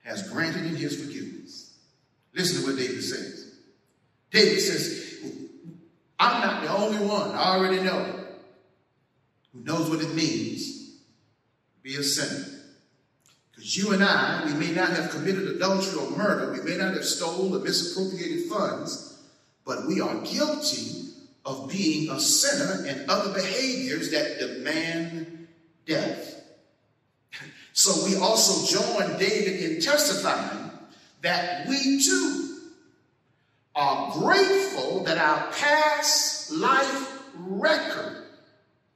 has 0.04 0.30
granted 0.30 0.68
in 0.68 0.76
his 0.76 1.04
forgiveness. 1.04 1.80
Listen 2.36 2.62
to 2.62 2.68
what 2.68 2.78
David 2.78 3.04
says. 3.04 3.56
David 4.30 4.60
says, 4.60 5.16
I'm 6.20 6.42
not 6.42 6.62
the 6.62 6.70
only 6.70 7.08
one, 7.08 7.32
I 7.32 7.58
already 7.58 7.82
know, 7.82 8.26
who 9.54 9.64
knows 9.64 9.90
what 9.90 10.02
it 10.02 10.14
means 10.14 10.92
to 11.74 11.82
be 11.82 11.96
a 11.96 12.04
sinner. 12.04 12.46
Because 13.50 13.76
you 13.76 13.94
and 13.94 14.04
I, 14.04 14.44
we 14.46 14.54
may 14.54 14.74
not 14.74 14.90
have 14.90 15.10
committed 15.10 15.48
adultery 15.48 16.00
or 16.00 16.12
murder, 16.16 16.52
we 16.52 16.62
may 16.62 16.78
not 16.78 16.94
have 16.94 17.04
stolen 17.04 17.56
or 17.56 17.64
misappropriated 17.64 18.48
funds, 18.48 19.17
but 19.68 19.86
we 19.86 20.00
are 20.00 20.16
guilty 20.22 21.10
of 21.46 21.70
being 21.70 22.10
a 22.10 22.20
sinner 22.20 22.88
and 22.88 23.10
other 23.10 23.34
behaviors 23.34 24.10
that 24.12 24.40
demand 24.40 25.48
death. 25.86 26.42
So 27.74 28.06
we 28.06 28.16
also 28.16 28.80
join 28.80 29.20
David 29.20 29.62
in 29.62 29.82
testifying 29.82 30.72
that 31.22 31.68
we 31.68 32.02
too 32.02 32.60
are 33.76 34.12
grateful 34.14 35.04
that 35.04 35.18
our 35.18 35.52
past 35.52 36.52
life 36.52 37.22
record 37.36 38.24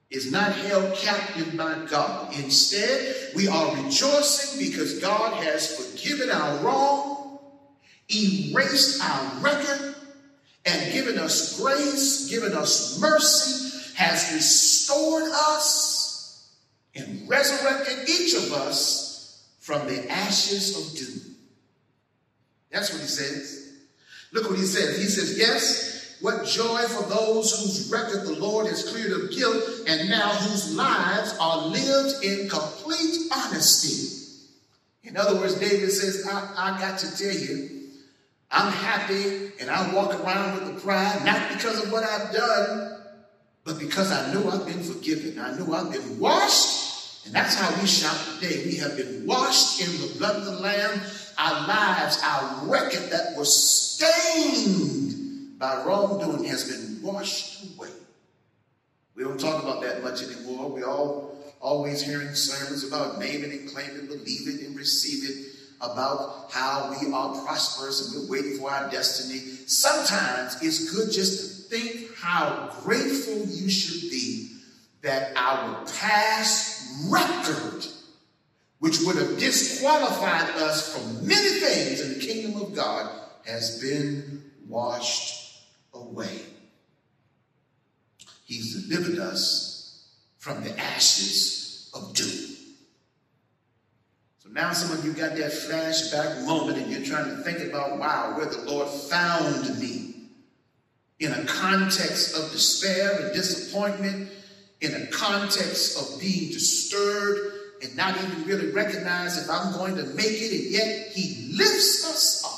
is 0.10 0.32
not 0.32 0.54
held 0.54 0.96
captive 0.96 1.56
by 1.56 1.86
God. 1.90 2.34
Instead, 2.36 3.34
we 3.36 3.48
are 3.48 3.76
rejoicing 3.76 4.60
because 4.60 5.00
God 5.00 5.42
has 5.44 5.76
forgiven 5.76 6.32
our 6.32 6.58
wrong, 6.58 7.40
erased 8.10 9.02
our 9.02 9.40
record, 9.42 9.96
and 10.66 10.94
given 10.94 11.18
us 11.18 11.60
grace, 11.60 12.30
given 12.30 12.54
us 12.54 13.00
mercy, 13.00 13.94
has 13.96 14.34
restored 14.34 15.32
us 15.32 16.56
and 16.96 17.28
resurrected 17.28 18.10
each 18.10 18.34
of 18.36 18.54
us 18.54 19.48
from 19.60 19.88
the 19.88 20.10
ashes 20.12 20.78
of 20.78 20.98
doom. 20.98 21.36
That's 22.72 22.92
what 22.92 23.02
he 23.02 23.08
says. 23.08 23.80
Look 24.32 24.50
what 24.50 24.60
he 24.60 24.66
says. 24.66 24.98
He 24.98 25.06
says, 25.06 25.38
Yes, 25.38 26.18
what 26.22 26.46
joy 26.46 26.82
for 26.84 27.04
those 27.10 27.52
whose 27.60 27.92
record 27.92 28.26
the 28.26 28.40
Lord 28.40 28.68
has 28.68 28.90
cleared 28.90 29.12
of 29.12 29.32
guilt 29.32 29.64
and 29.88 30.10
now 30.10 30.30
whose 30.30 30.76
lives 30.76 31.36
are 31.40 31.68
lived 31.68 32.24
in 32.24 32.48
complete 32.48 33.18
honesty. 33.36 34.18
In 35.04 35.18
other 35.18 35.36
words, 35.36 35.56
David 35.56 35.92
says, 35.92 36.26
I, 36.32 36.54
I 36.56 36.80
got 36.80 37.00
to 37.00 37.18
tell 37.18 37.36
you, 37.36 37.81
I'm 38.52 38.72
happy 38.72 39.52
and 39.60 39.70
I 39.70 39.94
walk 39.94 40.14
around 40.14 40.56
with 40.56 40.76
the 40.76 40.82
pride, 40.82 41.24
not 41.26 41.54
because 41.54 41.84
of 41.84 41.92
what 41.92 42.04
I've 42.04 42.34
done, 42.34 43.02
but 43.64 43.80
because 43.80 44.12
I 44.12 44.34
know 44.34 44.50
I've 44.50 44.66
been 44.66 44.84
forgiven. 44.84 45.40
I 45.40 45.58
know 45.58 45.74
I've 45.74 45.92
been 45.92 46.20
washed. 46.20 47.26
And 47.26 47.36
that's 47.36 47.56
how 47.56 47.80
we 47.80 47.88
shout 47.88 48.18
today. 48.40 48.66
We 48.66 48.76
have 48.78 48.98
been 48.98 49.26
washed 49.26 49.82
in 49.82 49.90
the 50.02 50.18
blood 50.18 50.36
of 50.38 50.46
the 50.46 50.60
Lamb. 50.60 51.00
Our 51.38 51.68
lives, 51.68 52.22
our 52.24 52.68
record 52.68 53.10
that 53.12 53.38
was 53.38 54.00
stained 54.00 55.58
by 55.60 55.84
wrongdoing 55.86 56.44
has 56.46 56.70
been 56.70 57.02
washed 57.02 57.78
away. 57.78 57.90
We 59.16 59.24
don't 59.24 59.40
talk 59.40 59.64
about 59.64 59.82
that 59.84 60.04
much 60.04 60.24
anymore. 60.24 60.70
We're 60.70 60.90
all 60.90 61.38
always 61.62 62.02
hearing 62.02 62.34
sermons 62.34 62.84
about 62.84 63.20
name 63.20 63.44
it 63.44 63.52
and 63.52 63.70
claim 63.70 63.92
it, 63.92 64.08
believe 64.08 64.48
it 64.48 64.66
and 64.66 64.76
receive 64.76 65.30
it, 65.30 65.51
about 65.82 66.52
how 66.52 66.96
we 67.00 67.12
are 67.12 67.34
prosperous 67.44 68.14
and 68.14 68.30
we're 68.30 68.38
waiting 68.38 68.60
for 68.60 68.72
our 68.72 68.90
destiny. 68.90 69.40
Sometimes 69.66 70.62
it's 70.62 70.94
good 70.94 71.12
just 71.12 71.40
to 71.40 71.78
think 71.78 72.16
how 72.18 72.70
grateful 72.82 73.46
you 73.46 73.70
should 73.70 74.10
be 74.10 74.50
that 75.02 75.32
our 75.36 75.84
past 76.00 77.10
record, 77.10 77.86
which 78.80 79.00
would 79.02 79.16
have 79.16 79.40
disqualified 79.40 80.50
us 80.62 80.94
from 80.94 81.28
many 81.28 81.50
things 81.60 82.02
in 82.02 82.14
the 82.14 82.20
kingdom 82.20 82.62
of 82.62 82.76
God, 82.76 83.10
has 83.46 83.80
been 83.82 84.44
washed 84.68 85.64
away. 85.94 86.42
He's 88.46 88.86
delivered 88.86 89.20
us 89.20 90.10
from 90.38 90.64
the 90.64 90.78
ashes 90.78 91.90
of 91.94 92.14
doom. 92.14 92.51
Now 94.52 94.74
some 94.74 94.98
of 94.98 95.06
you 95.06 95.14
got 95.14 95.38
that 95.38 95.52
flashback 95.52 96.46
moment 96.46 96.78
and 96.78 96.92
you're 96.92 97.06
trying 97.06 97.36
to 97.36 97.42
think 97.42 97.60
about, 97.70 97.98
wow, 97.98 98.34
where 98.36 98.48
the 98.48 98.60
Lord 98.70 98.90
found 98.90 99.80
me 99.80 100.16
in 101.20 101.32
a 101.32 101.46
context 101.46 102.36
of 102.36 102.52
despair 102.52 103.22
and 103.22 103.34
disappointment, 103.34 104.30
in 104.82 104.94
a 104.94 105.08
context 105.08 105.98
of 105.98 106.20
being 106.20 106.52
disturbed 106.52 107.40
and 107.82 107.96
not 107.96 108.18
even 108.22 108.44
really 108.44 108.72
recognize 108.72 109.42
if 109.42 109.50
I'm 109.50 109.72
going 109.74 109.96
to 109.96 110.04
make 110.16 110.42
it, 110.42 110.52
and 110.52 110.72
yet 110.72 111.12
He 111.14 111.54
lifts 111.56 112.06
us 112.10 112.44
up. 112.44 112.52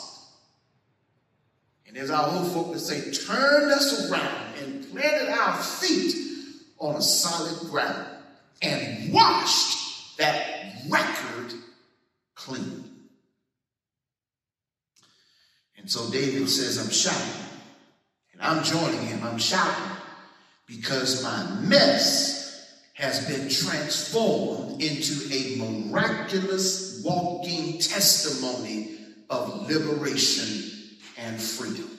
And 1.88 1.98
as 1.98 2.10
our 2.10 2.28
old 2.28 2.52
folk 2.52 2.70
would 2.70 2.80
say, 2.80 3.12
turned 3.12 3.72
us 3.72 4.10
around 4.10 4.56
and 4.64 4.90
planted 4.92 5.30
our 5.30 5.62
feet 5.62 6.16
on 6.80 6.96
a 6.96 7.02
solid 7.02 7.70
ground 7.70 8.08
and 8.62 9.14
washed 9.14 10.18
that 10.18 10.74
record 10.90 11.54
clean. 12.44 12.84
And 15.78 15.90
so 15.90 16.10
David 16.12 16.50
says, 16.50 16.78
I'm 16.78 16.92
shouting. 16.92 17.50
And 18.34 18.42
I'm 18.42 18.64
joining 18.64 19.06
him. 19.06 19.24
I'm 19.24 19.38
shouting 19.38 19.98
because 20.66 21.24
my 21.24 21.60
mess 21.62 22.80
has 22.94 23.28
been 23.28 23.50
transformed 23.50 24.82
into 24.82 25.34
a 25.34 25.58
miraculous 25.58 27.02
walking 27.04 27.80
testimony 27.80 28.98
of 29.30 29.70
liberation 29.70 30.72
and 31.18 31.42
freedom. 31.42 31.90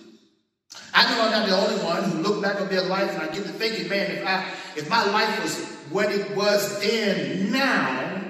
I 0.93 1.11
know 1.11 1.23
I'm 1.23 1.31
not 1.31 1.49
the 1.49 1.57
only 1.57 1.85
one 1.85 2.05
who 2.05 2.19
look 2.23 2.43
back 2.43 2.61
on 2.61 2.69
their 2.69 2.85
life 2.85 3.11
and 3.11 3.23
I 3.23 3.27
get 3.27 3.45
to 3.45 3.53
thinking, 3.53 3.89
man, 3.89 4.11
if 4.11 4.27
I 4.27 4.51
if 4.77 4.89
my 4.89 5.05
life 5.11 5.43
was 5.43 5.65
what 5.91 6.11
it 6.11 6.37
was 6.37 6.81
then, 6.81 7.53
now, 7.53 8.23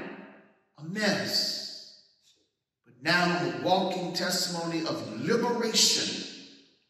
a 0.79 0.85
mess. 0.85 1.54
Now 3.05 3.39
a 3.39 3.63
walking 3.63 4.15
testimony 4.15 4.81
of 4.87 5.21
liberation 5.21 6.27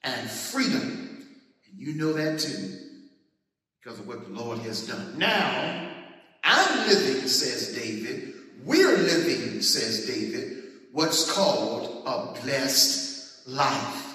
and 0.05 0.31
freedom. 0.31 1.27
And 1.67 1.75
you 1.77 1.95
know 1.95 2.13
that 2.13 2.39
too, 2.39 2.79
because 3.83 3.99
of 3.99 4.07
what 4.07 4.25
the 4.25 4.33
Lord 4.33 4.61
has 4.61 4.87
done. 4.87 5.19
Now, 5.19 5.91
I'm 6.45 6.87
living, 6.87 7.27
says 7.27 7.75
David. 7.75 8.33
We're 8.65 8.97
living, 8.97 9.61
says 9.61 10.07
David, 10.07 10.63
what's 10.93 11.33
called 11.33 12.05
a 12.07 12.41
blessed 12.41 13.49
life. 13.49 14.15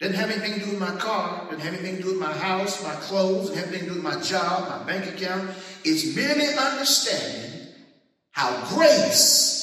Doesn't 0.00 0.16
have 0.16 0.30
anything 0.30 0.60
to 0.60 0.64
do 0.64 0.70
with 0.70 0.80
my 0.80 0.96
car, 0.96 1.44
doesn't 1.44 1.60
have 1.60 1.74
anything 1.74 1.96
to 1.98 2.02
do 2.04 2.08
with 2.08 2.20
my 2.20 2.32
house, 2.32 2.82
my 2.82 2.94
clothes, 2.94 3.50
doesn't 3.50 3.56
have 3.56 3.68
anything 3.68 3.88
to 3.90 3.94
do 3.94 4.02
with 4.02 4.14
my 4.14 4.20
job, 4.22 4.66
my 4.66 4.82
bank 4.90 5.14
account. 5.14 5.50
It's 5.84 6.16
merely 6.16 6.56
understanding 6.56 7.68
how 8.30 8.64
grace 8.74 9.61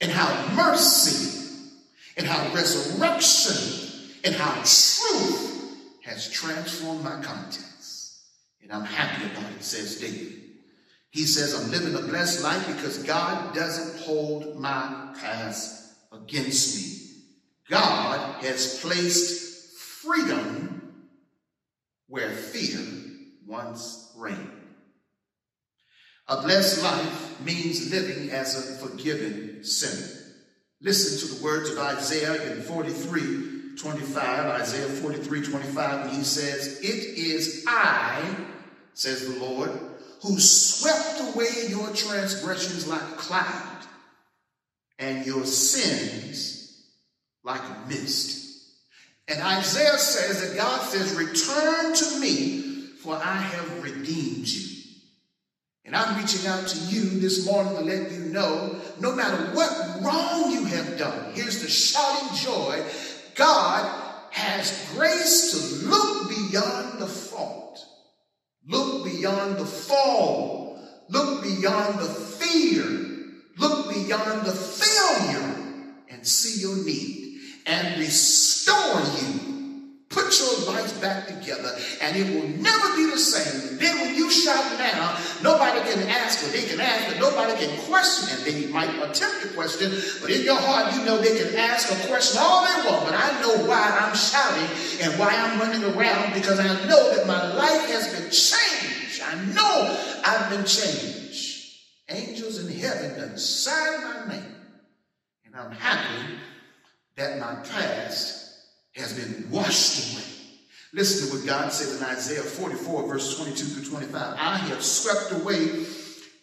and 0.00 0.10
how 0.10 0.54
mercy 0.54 1.34
and 2.16 2.26
how 2.26 2.54
resurrection 2.54 4.18
and 4.24 4.34
how 4.34 4.52
truth 4.54 5.76
has 6.02 6.30
transformed 6.30 7.04
my 7.04 7.20
context. 7.22 8.20
And 8.62 8.72
I'm 8.72 8.84
happy 8.84 9.24
about 9.26 9.52
it, 9.52 9.62
says 9.62 10.00
David. 10.00 10.42
He 11.10 11.24
says, 11.24 11.54
I'm 11.54 11.70
living 11.70 11.94
a 11.94 12.06
blessed 12.06 12.42
life 12.42 12.66
because 12.66 13.02
God 13.02 13.54
doesn't 13.54 14.04
hold 14.04 14.58
my 14.58 15.14
past 15.20 15.94
against 16.12 16.76
me. 16.76 17.22
God 17.70 18.42
has 18.42 18.80
placed 18.80 19.78
freedom 19.78 21.04
where 22.08 22.30
fear 22.30 22.80
once 23.46 24.12
reigned. 24.16 24.57
A 26.28 26.42
blessed 26.42 26.82
life 26.82 27.40
means 27.40 27.90
living 27.90 28.30
as 28.30 28.54
a 28.54 28.86
forgiven 28.86 29.64
sinner. 29.64 30.08
Listen 30.82 31.26
to 31.26 31.34
the 31.34 31.42
words 31.42 31.70
of 31.70 31.78
Isaiah 31.78 32.52
in 32.52 32.62
43 32.62 33.76
25, 33.78 34.60
Isaiah 34.60 34.88
43 34.88 35.42
25, 35.42 36.06
and 36.06 36.16
he 36.16 36.22
says, 36.22 36.80
It 36.80 37.18
is 37.18 37.64
I, 37.66 38.22
says 38.92 39.32
the 39.32 39.42
Lord, 39.42 39.70
who 40.22 40.38
swept 40.38 41.34
away 41.34 41.68
your 41.68 41.88
transgressions 41.94 42.86
like 42.86 43.16
cloud 43.16 43.86
and 44.98 45.24
your 45.24 45.46
sins 45.46 46.88
like 47.42 47.62
a 47.62 47.88
mist. 47.88 48.74
And 49.28 49.40
Isaiah 49.40 49.98
says 49.98 50.46
that 50.46 50.56
God 50.56 50.82
says, 50.82 51.14
Return 51.14 51.94
to 51.94 52.20
me, 52.20 52.88
for 52.98 53.14
I 53.14 53.36
have 53.36 53.82
redeemed 53.82 54.48
you. 54.48 54.77
And 55.88 55.96
I'm 55.96 56.20
reaching 56.20 56.46
out 56.46 56.68
to 56.68 56.78
you 56.94 57.18
this 57.18 57.46
morning 57.46 57.74
to 57.76 57.80
let 57.80 58.12
you 58.12 58.26
know 58.26 58.78
no 59.00 59.16
matter 59.16 59.42
what 59.56 60.02
wrong 60.02 60.52
you 60.52 60.66
have 60.66 60.98
done, 60.98 61.32
here's 61.32 61.62
the 61.62 61.68
shouting 61.68 62.36
joy 62.36 62.84
God 63.34 63.90
has 64.30 64.86
grace 64.94 65.52
to 65.52 65.88
look 65.88 66.28
beyond 66.28 66.98
the 66.98 67.06
fault, 67.06 67.82
look 68.66 69.06
beyond 69.06 69.56
the 69.56 69.64
fall, 69.64 70.78
look 71.08 71.42
beyond 71.42 72.00
the 72.00 72.04
fear, 72.04 72.84
look 73.56 73.88
beyond 73.88 74.44
the 74.44 74.52
failure, 74.52 75.54
and 76.10 76.26
see 76.26 76.60
your 76.60 76.84
need 76.84 77.40
and 77.64 77.98
restore 77.98 79.00
you. 79.22 79.57
Put 80.10 80.40
your 80.40 80.72
life 80.72 80.98
back 81.02 81.26
together, 81.26 81.76
and 82.00 82.16
it 82.16 82.24
will 82.34 82.48
never 82.48 82.96
be 82.96 83.10
the 83.10 83.18
same. 83.18 83.76
Then 83.76 84.00
when 84.00 84.14
you 84.14 84.30
shout 84.30 84.78
now, 84.78 85.18
nobody 85.42 85.80
can 85.80 86.08
ask, 86.08 86.46
or 86.46 86.50
they 86.50 86.62
can 86.62 86.80
ask, 86.80 87.08
but 87.08 87.20
nobody 87.20 87.52
can 87.58 87.78
question. 87.84 88.34
And 88.34 88.46
they 88.46 88.72
might 88.72 88.88
attempt 88.88 89.42
to 89.42 89.48
question, 89.48 89.92
but 90.22 90.30
in 90.30 90.44
your 90.44 90.58
heart, 90.58 90.94
you 90.94 91.04
know 91.04 91.18
they 91.18 91.36
can 91.36 91.54
ask 91.56 91.92
or 91.92 92.08
question 92.08 92.40
all 92.42 92.64
they 92.64 92.88
want. 92.88 93.04
But 93.04 93.14
I 93.16 93.40
know 93.42 93.66
why 93.66 93.98
I'm 94.00 94.16
shouting 94.16 94.70
and 95.02 95.18
why 95.20 95.28
I'm 95.28 95.60
running 95.60 95.84
around 95.84 96.32
because 96.32 96.58
I 96.58 96.88
know 96.88 97.14
that 97.14 97.26
my 97.26 97.52
life 97.54 97.90
has 97.90 98.08
been 98.08 98.30
changed. 98.30 99.20
I 99.22 99.34
know 99.54 99.98
I've 100.24 100.48
been 100.48 100.64
changed. 100.64 101.76
Angels 102.08 102.64
in 102.64 102.72
heaven 102.78 103.18
done 103.18 103.36
signed 103.36 104.02
my 104.04 104.34
name, 104.34 104.56
and 105.44 105.54
I'm 105.54 105.72
happy 105.72 106.38
that 107.16 107.38
my 107.38 107.56
past 107.56 108.47
has 108.98 109.12
been 109.12 109.50
washed 109.50 110.14
away. 110.14 110.24
Listen 110.92 111.28
to 111.28 111.36
what 111.36 111.46
God 111.46 111.72
says 111.72 112.00
in 112.00 112.06
Isaiah 112.06 112.42
44, 112.42 113.08
verse 113.08 113.36
22 113.36 113.64
through 113.64 113.90
25. 113.90 114.36
I 114.38 114.56
have 114.56 114.82
swept 114.82 115.42
away 115.42 115.84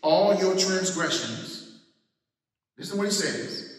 all 0.02 0.36
your 0.36 0.56
transgressions. 0.56 1.82
Listen 2.78 2.96
to 2.96 2.98
what 3.00 3.08
he 3.08 3.14
says. 3.14 3.72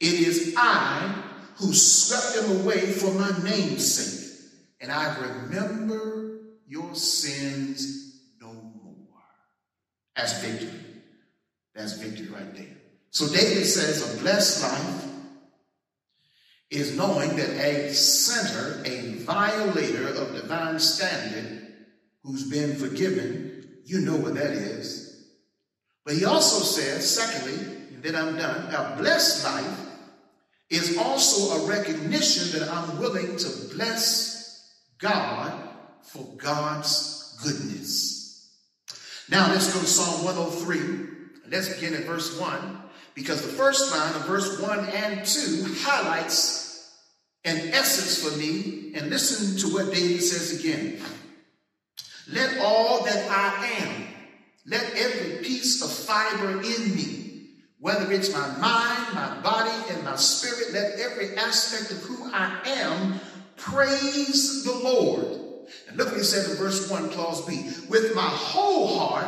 It 0.00 0.14
is 0.14 0.54
I 0.56 1.22
who 1.56 1.72
swept 1.72 2.34
them 2.34 2.60
away 2.60 2.80
for 2.80 3.12
my 3.14 3.30
name's 3.42 3.94
sake, 3.94 4.50
and 4.80 4.92
I 4.92 5.16
remember 5.18 6.40
your 6.66 6.94
sins 6.94 8.20
no 8.40 8.52
more. 8.52 9.22
That's 10.16 10.40
victory. 10.42 10.80
That's 11.74 11.94
victory 11.94 12.28
right 12.28 12.54
there. 12.54 12.76
So 13.10 13.26
David 13.28 13.64
says, 13.64 14.14
a 14.14 14.20
blessed 14.20 14.62
life 14.62 15.03
is 16.74 16.96
knowing 16.96 17.36
that 17.36 17.50
a 17.50 17.92
sinner, 17.94 18.82
a 18.84 19.14
violator 19.24 20.08
of 20.08 20.34
divine 20.34 20.78
standard, 20.78 21.64
who's 22.22 22.50
been 22.50 22.74
forgiven, 22.74 23.68
you 23.84 24.00
know 24.00 24.16
what 24.16 24.34
that 24.34 24.50
is. 24.50 25.24
But 26.04 26.14
he 26.14 26.24
also 26.24 26.64
says, 26.64 27.08
secondly, 27.08 27.76
then 28.02 28.16
I'm 28.16 28.36
done, 28.36 28.74
a 28.74 28.96
blessed 28.96 29.44
life 29.44 29.80
is 30.70 30.98
also 30.98 31.64
a 31.64 31.68
recognition 31.68 32.58
that 32.58 32.68
I'm 32.68 32.98
willing 32.98 33.36
to 33.36 33.74
bless 33.74 34.74
God 34.98 35.52
for 36.02 36.24
God's 36.36 37.38
goodness. 37.42 38.50
Now 39.30 39.48
let's 39.50 39.72
go 39.72 39.80
to 39.80 39.86
Psalm 39.86 40.24
103. 40.24 41.50
Let's 41.50 41.74
begin 41.74 41.94
at 41.94 42.04
verse 42.04 42.38
1 42.40 42.82
because 43.14 43.42
the 43.42 43.48
first 43.48 43.92
line 43.92 44.14
of 44.14 44.26
verse 44.26 44.60
1 44.60 44.88
and 44.88 45.24
2 45.24 45.74
highlights 45.78 46.63
an 47.44 47.72
essence 47.72 48.22
for 48.22 48.36
me. 48.38 48.92
And 48.94 49.10
listen 49.10 49.58
to 49.58 49.74
what 49.74 49.92
David 49.92 50.22
says 50.22 50.60
again. 50.60 51.00
Let 52.30 52.58
all 52.60 53.04
that 53.04 53.30
I 53.30 53.66
am 53.66 54.14
Let 54.66 54.94
every 54.94 55.44
piece 55.44 55.82
of 55.82 55.90
fiber 55.90 56.52
in 56.62 56.94
me, 56.94 57.50
whether 57.80 58.10
it's 58.10 58.32
my 58.32 58.48
mind, 58.58 59.14
my 59.14 59.40
body, 59.42 59.92
and 59.92 60.02
my 60.04 60.16
spirit, 60.16 60.72
let 60.72 60.98
every 60.98 61.36
aspect 61.36 61.90
of 61.90 61.98
who 61.98 62.30
I 62.32 62.60
am 62.64 63.20
praise 63.56 64.64
the 64.64 64.72
Lord. 64.72 65.26
And 65.88 65.98
look 65.98 66.08
what 66.08 66.16
he 66.16 66.22
says 66.22 66.50
in 66.50 66.56
verse 66.56 66.90
1, 66.90 67.10
clause 67.10 67.44
B. 67.44 67.70
With 67.90 68.14
my 68.14 68.22
whole 68.22 68.98
heart, 68.98 69.26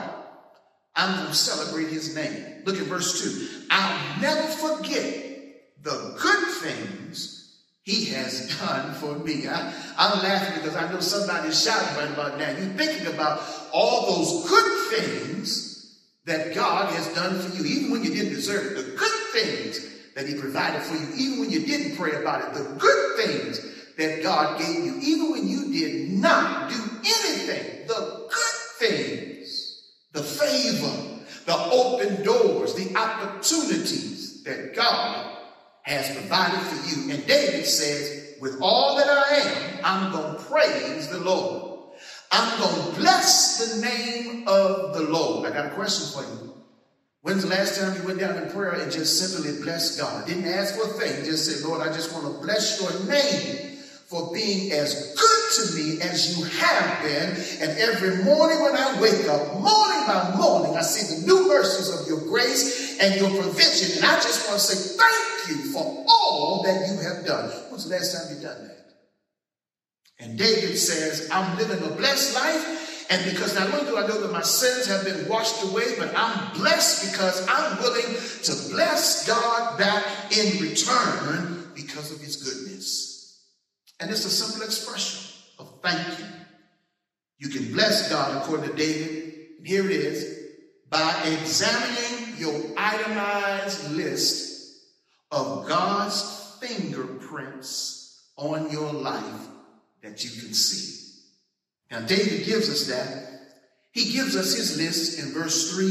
I'm 0.95 1.17
going 1.17 1.29
to 1.29 1.35
celebrate 1.35 1.89
his 1.89 2.15
name. 2.15 2.63
Look 2.65 2.77
at 2.77 2.87
verse 2.87 3.23
2. 3.23 3.67
I'll 3.71 4.21
never 4.23 4.43
forget 4.43 5.23
the 5.83 6.17
good 6.19 6.49
things 6.63 7.36
he 7.87 8.07
has 8.07 8.49
done 8.59 8.95
for 8.95 9.15
me. 9.21 9.47
I, 9.47 9.73
am 9.97 10.19
laughing 10.21 10.61
because 10.61 10.75
I 10.75 10.93
know 10.93 10.99
somebody's 10.99 11.63
shouting 11.63 11.97
right 11.97 12.11
about 12.11 12.37
now. 12.37 12.51
You're 12.51 12.75
thinking 12.75 13.07
about 13.07 13.41
all 13.73 14.17
those 14.17 14.49
good 14.49 14.99
things 14.99 15.97
that 16.25 16.53
God 16.53 16.93
has 16.93 17.15
done 17.15 17.39
for 17.39 17.57
you, 17.57 17.65
even 17.65 17.93
when 17.93 18.03
you 18.03 18.11
didn't 18.11 18.35
deserve 18.35 18.73
it. 18.73 18.75
The 18.75 18.97
good 18.97 19.19
things 19.33 19.89
that 20.17 20.27
he 20.27 20.35
provided 20.35 20.83
for 20.83 20.97
you, 20.97 21.13
even 21.17 21.39
when 21.39 21.51
you 21.51 21.65
didn't 21.65 21.97
pray 21.97 22.21
about 22.21 22.43
it. 22.43 22.55
The 22.55 22.75
good 22.77 23.17
things 23.25 23.61
that 23.97 24.21
God 24.21 24.59
gave 24.59 24.85
you, 24.85 24.99
even 25.01 25.31
when 25.31 25.47
you 25.47 25.73
did 25.73 26.11
not 26.11 26.69
do 26.69 26.83
anything. 26.99 27.87
The 27.87 28.29
good 28.29 28.89
things, 28.89 29.93
the 30.11 30.25
favor, 30.25 31.21
the 31.45 31.57
open 31.57 32.25
doors, 32.25 32.75
the 32.75 32.97
opportunities 32.97 34.43
that 34.43 34.75
God 34.75 35.36
has 35.87 36.11
provided 36.13 36.61
for 36.61 36.89
you. 36.89 37.13
And 37.13 37.27
David 37.27 37.65
says, 37.65 38.35
with 38.41 38.59
all 38.61 38.97
that 38.97 39.09
I 39.09 39.37
am, 39.37 39.81
I'm 39.85 40.13
going 40.13 40.37
to 40.37 40.43
praise 40.43 41.09
the 41.09 41.21
Lord. 41.21 41.95
I'm 42.31 42.59
going 42.59 42.91
to 42.91 43.01
bless 43.01 43.75
the 43.75 43.81
name 43.81 44.49
of 44.49 44.95
the 44.95 45.03
Lord. 45.03 45.51
I 45.51 45.55
got 45.55 45.67
a 45.67 45.75
question 45.75 46.13
for 46.13 46.29
you. 46.29 46.55
When's 47.23 47.45
the 47.45 47.49
last 47.49 47.81
time 47.81 47.97
you 47.97 48.07
went 48.07 48.21
down 48.21 48.37
in 48.37 48.51
prayer 48.51 48.73
and 48.73 48.91
just 48.91 49.19
simply 49.19 49.63
blessed 49.63 50.01
God? 50.01 50.27
Didn't 50.27 50.47
ask 50.47 50.75
for 50.75 50.91
a 50.91 50.93
thing, 50.95 51.25
just 51.25 51.47
said, 51.47 51.67
Lord, 51.67 51.81
I 51.81 51.93
just 51.93 52.13
want 52.13 52.27
to 52.27 52.43
bless 52.43 52.81
your 52.81 53.09
name 53.09 53.79
for 54.07 54.33
being 54.33 54.71
as 54.73 55.15
good 55.15 55.67
to 55.67 55.75
me 55.75 56.01
as 56.03 56.37
you 56.39 56.45
have 56.45 57.03
been. 57.03 57.31
And 57.61 57.79
every 57.79 58.23
morning 58.23 58.61
when 58.63 58.77
I 58.77 59.01
wake 59.01 59.27
up, 59.29 59.55
morning 59.55 60.07
by 60.07 60.35
morning, 60.37 60.77
I 60.77 60.83
see 60.83 61.17
the 61.17 61.27
new 61.27 61.49
mercies 61.49 62.01
of 62.01 62.07
your 62.07 62.21
grace 62.29 62.86
and 63.01 63.21
your 63.21 63.31
provision. 63.31 63.99
And 63.99 64.07
I 64.07 64.17
just 64.17 64.49
want 64.49 64.61
to 64.61 64.67
say 64.67 64.97
thank 64.99 65.49
you 65.49 65.73
for 65.73 66.05
all 66.09 66.63
that 66.65 66.89
you 66.89 66.99
have 67.01 67.27
done. 67.27 67.51
When's 67.71 67.89
the 67.89 67.97
last 67.97 68.13
time 68.13 68.37
you 68.37 68.43
done 68.43 68.69
that? 68.69 68.77
And 70.19 70.39
David 70.39 70.77
says, 70.77 71.29
I'm 71.31 71.57
living 71.59 71.83
a 71.87 71.95
blessed 71.95 72.35
life. 72.35 73.07
And 73.09 73.31
because 73.31 73.55
not 73.55 73.73
only 73.73 73.87
do 73.87 73.97
I 73.97 74.07
know 74.07 74.21
that 74.21 74.33
my 74.33 74.43
sins 74.43 74.87
have 74.87 75.05
been 75.05 75.29
washed 75.29 75.63
away, 75.63 75.85
but 75.99 76.13
I'm 76.17 76.53
blessed 76.55 77.13
because 77.13 77.47
I'm 77.49 77.79
willing 77.79 78.17
to 78.43 78.75
bless 78.75 79.27
God 79.27 79.79
back 79.79 80.05
in 80.37 80.61
return 80.61 81.71
because 81.75 82.11
of 82.13 82.21
his 82.21 82.37
goodness. 82.37 83.45
And 84.01 84.11
it's 84.11 84.25
a 84.25 84.31
simple 84.31 84.67
expression 84.67 85.41
of 85.59 85.81
thank 85.83 86.19
you. 86.19 86.25
You 87.39 87.49
can 87.49 87.73
bless 87.73 88.11
God 88.11 88.43
according 88.43 88.71
to 88.71 88.77
David. 88.77 89.35
And 89.59 89.67
here 89.67 89.85
it 89.85 89.93
is 89.93 90.36
by 90.91 91.23
examining 91.25 92.39
your 92.39 92.55
itemized 92.77 93.91
list 93.93 94.81
of 95.31 95.67
God's 95.67 96.59
fingerprints 96.61 98.23
on 98.37 98.71
your 98.71 98.93
life 98.93 99.49
that 100.03 100.23
you 100.25 100.31
can 100.31 100.55
see. 100.55 101.21
Now, 101.91 102.01
David 102.01 102.47
gives 102.47 102.69
us 102.69 102.87
that. 102.89 103.27
He 103.93 104.13
gives 104.13 104.37
us 104.37 104.55
his 104.55 104.77
list 104.77 105.19
in 105.19 105.33
verse 105.33 105.73
3, 105.73 105.89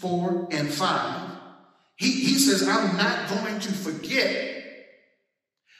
4, 0.00 0.48
and 0.50 0.68
5. 0.68 1.30
He, 1.96 2.10
he 2.10 2.34
says, 2.34 2.68
I'm 2.68 2.96
not 2.96 3.28
going 3.28 3.58
to 3.60 3.72
forget 3.72 4.58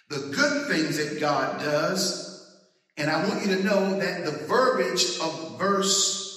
the 0.09 0.33
good 0.35 0.69
things 0.69 0.97
that 0.97 1.21
God 1.21 1.61
does. 1.61 2.27
And 2.97 3.11
I 3.11 3.29
want 3.29 3.47
you 3.47 3.57
to 3.57 3.63
know 3.63 3.99
that 3.99 4.25
the 4.25 4.33
verbiage 4.47 5.19
of 5.21 5.59
verse 5.59 6.28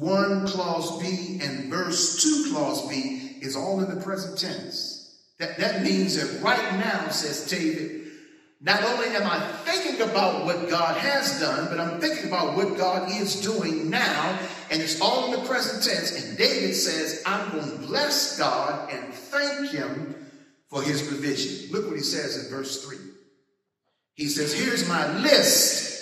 1, 0.00 0.46
clause 0.46 1.00
B, 1.00 1.38
and 1.42 1.70
verse 1.70 2.22
2, 2.22 2.52
clause 2.52 2.88
B, 2.88 3.38
is 3.40 3.56
all 3.56 3.80
in 3.80 3.94
the 3.94 4.02
present 4.02 4.38
tense. 4.38 5.20
That, 5.38 5.58
that 5.58 5.82
means 5.82 6.16
that 6.16 6.42
right 6.42 6.72
now, 6.78 7.08
says 7.08 7.48
David, 7.48 8.06
not 8.60 8.82
only 8.82 9.08
am 9.08 9.24
I 9.24 9.38
thinking 9.64 10.00
about 10.00 10.46
what 10.46 10.68
God 10.70 10.96
has 10.96 11.38
done, 11.40 11.68
but 11.68 11.78
I'm 11.78 12.00
thinking 12.00 12.28
about 12.28 12.56
what 12.56 12.78
God 12.78 13.10
is 13.10 13.42
doing 13.42 13.90
now, 13.90 14.38
and 14.70 14.80
it's 14.80 15.00
all 15.00 15.26
in 15.26 15.40
the 15.40 15.46
present 15.46 15.84
tense. 15.84 16.24
And 16.24 16.38
David 16.38 16.74
says, 16.74 17.22
I'm 17.26 17.50
going 17.50 17.70
to 17.70 17.86
bless 17.86 18.38
God 18.38 18.90
and 18.90 19.12
thank 19.12 19.70
him 19.70 20.14
for 20.68 20.82
his 20.82 21.06
provision. 21.06 21.70
Look 21.70 21.86
what 21.86 21.96
he 21.96 22.02
says 22.02 22.44
in 22.44 22.50
verse 22.50 22.84
3. 22.84 22.96
He 24.14 24.28
says, 24.28 24.54
Here's 24.54 24.88
my 24.88 25.18
list 25.18 25.95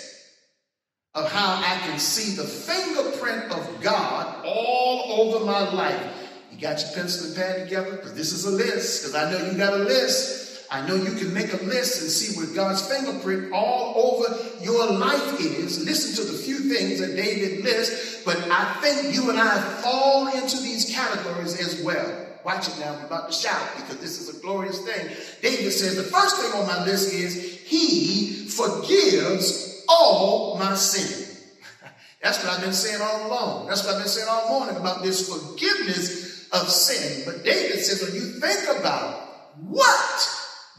of 1.15 1.31
how 1.31 1.55
I 1.55 1.79
can 1.87 1.97
see 1.97 2.35
the 2.35 2.43
fingerprint 2.43 3.51
of 3.51 3.81
God 3.81 4.43
all 4.45 5.21
over 5.21 5.45
my 5.45 5.71
life. 5.71 6.29
You 6.51 6.59
got 6.59 6.81
your 6.81 6.91
pencil 6.91 7.27
and 7.27 7.35
pad 7.35 7.63
together? 7.67 7.91
Because 7.91 8.13
this 8.13 8.33
is 8.33 8.45
a 8.45 8.51
list, 8.51 9.01
because 9.01 9.15
I 9.15 9.31
know 9.31 9.49
you 9.49 9.57
got 9.57 9.73
a 9.73 9.83
list. 9.83 10.43
I 10.69 10.85
know 10.87 10.95
you 10.95 11.13
can 11.15 11.33
make 11.33 11.53
a 11.53 11.63
list 11.63 12.01
and 12.01 12.11
see 12.11 12.37
where 12.37 12.53
God's 12.53 12.85
fingerprint 12.87 13.53
all 13.53 14.13
over 14.13 14.35
your 14.61 14.91
life 14.91 15.39
is. 15.39 15.85
Listen 15.85 16.25
to 16.25 16.31
the 16.31 16.37
few 16.37 16.57
things 16.73 16.99
that 16.99 17.15
David 17.15 17.63
lists, 17.63 18.23
but 18.25 18.37
I 18.51 18.73
think 18.81 19.15
you 19.15 19.29
and 19.29 19.39
I 19.39 19.57
fall 19.81 20.27
into 20.27 20.57
these 20.57 20.93
categories 20.93 21.59
as 21.61 21.81
well. 21.83 22.25
Watch 22.43 22.67
it 22.67 22.79
now. 22.79 22.93
I'm 22.93 23.05
about 23.05 23.31
to 23.31 23.33
shout 23.33 23.75
because 23.75 23.97
this 23.97 24.19
is 24.19 24.35
a 24.35 24.39
glorious 24.41 24.79
thing. 24.79 25.07
David 25.41 25.71
says 25.71 25.95
the 25.95 26.03
first 26.03 26.41
thing 26.41 26.51
on 26.53 26.67
my 26.67 26.83
list 26.83 27.13
is 27.13 27.59
he 27.61 28.47
forgives 28.47 29.64
all 29.89 30.57
my 30.57 30.75
sin. 30.75 31.37
That's 32.21 32.43
what 32.43 32.53
I've 32.53 32.61
been 32.61 32.73
saying 32.73 33.01
all 33.01 33.27
along. 33.27 33.67
That's 33.67 33.83
what 33.83 33.95
I've 33.95 34.01
been 34.01 34.09
saying 34.09 34.27
all 34.29 34.59
morning 34.59 34.77
about 34.77 35.03
this 35.03 35.29
forgiveness 35.29 36.47
of 36.51 36.69
sin. 36.69 37.23
But 37.25 37.43
David 37.43 37.79
says 37.79 38.01
when 38.01 38.15
you 38.15 38.39
think 38.39 38.79
about 38.79 39.21
what 39.61 40.29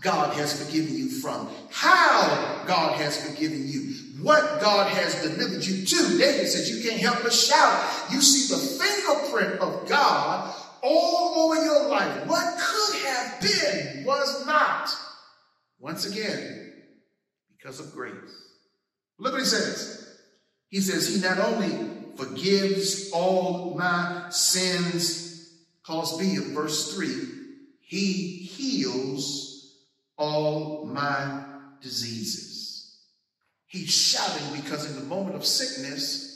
God 0.00 0.34
has 0.34 0.62
forgiven 0.64 0.96
you 0.96 1.08
from, 1.08 1.48
how 1.70 2.62
God 2.66 2.96
has 3.00 3.28
forgiven 3.28 3.66
you, 3.66 3.94
what 4.22 4.60
God 4.60 4.90
has 4.90 5.22
delivered 5.22 5.64
you 5.64 5.84
to. 5.84 6.18
David 6.18 6.48
says 6.48 6.70
you 6.70 6.88
can't 6.88 7.00
help 7.00 7.22
but 7.22 7.32
shout. 7.32 7.84
You 8.10 8.20
see 8.20 8.54
the 8.54 8.60
fingerprint 8.60 9.60
of 9.60 9.88
God 9.88 10.54
all 10.82 11.50
over 11.50 11.64
your 11.64 11.88
life. 11.88 12.26
What 12.26 12.58
could 12.58 13.02
have 13.02 13.40
been 13.40 14.04
was 14.04 14.46
not. 14.46 14.90
Once 15.78 16.06
again, 16.06 16.72
because 17.56 17.80
of 17.80 17.92
grace. 17.92 18.45
Look 19.18 19.32
what 19.32 19.40
he 19.40 19.46
says. 19.46 20.18
He 20.68 20.80
says 20.80 21.14
he 21.14 21.20
not 21.20 21.38
only 21.38 21.90
forgives 22.16 23.10
all 23.12 23.74
my 23.76 24.26
sins, 24.30 25.54
cause 25.82 26.18
B 26.18 26.36
of 26.36 26.44
verse 26.46 26.94
3, 26.94 27.08
he 27.80 28.12
heals 28.12 29.76
all 30.18 30.86
my 30.86 31.44
diseases. 31.80 32.98
He's 33.66 33.90
shouting 33.90 34.60
because 34.60 34.90
in 34.90 34.96
the 34.96 35.04
moment 35.04 35.36
of 35.36 35.44
sickness, 35.44 36.26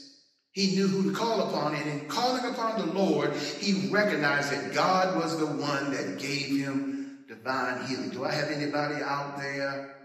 he 0.53 0.75
knew 0.75 0.89
who 0.89 1.11
to 1.11 1.17
call 1.17 1.49
upon. 1.49 1.75
And 1.75 1.89
in 1.89 2.09
calling 2.09 2.45
upon 2.45 2.81
the 2.81 2.93
Lord, 2.93 3.33
he 3.35 3.89
recognized 3.91 4.53
that 4.53 4.75
God 4.75 5.17
was 5.17 5.39
the 5.39 5.47
one 5.47 5.93
that 5.93 6.19
gave 6.19 6.57
him 6.57 7.25
divine 7.29 7.87
healing. 7.87 8.11
Do 8.11 8.25
I 8.25 8.33
have 8.33 8.51
anybody 8.51 9.03
out 9.03 9.39
there 9.39 9.97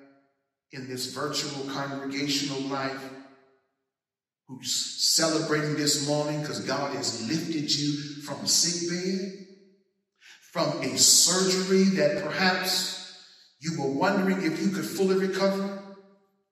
in 0.72 0.88
this 0.88 1.14
virtual 1.14 1.70
congregational 1.72 2.62
life 2.62 3.10
who's 4.48 4.74
celebrating 4.74 5.76
this 5.76 6.08
morning 6.08 6.42
because 6.42 6.60
God 6.60 6.96
has 6.96 7.28
lifted 7.28 7.74
you 7.74 8.22
from 8.24 8.44
a 8.44 8.48
sick 8.48 8.90
bed, 8.90 9.48
from 10.52 10.82
a 10.82 10.98
surgery 10.98 11.84
that 11.96 12.24
perhaps 12.24 13.26
you 13.60 13.82
were 13.82 13.92
wondering 13.92 14.44
if 14.44 14.62
you 14.62 14.70
could 14.70 14.86
fully 14.86 15.16
recover. 15.28 15.82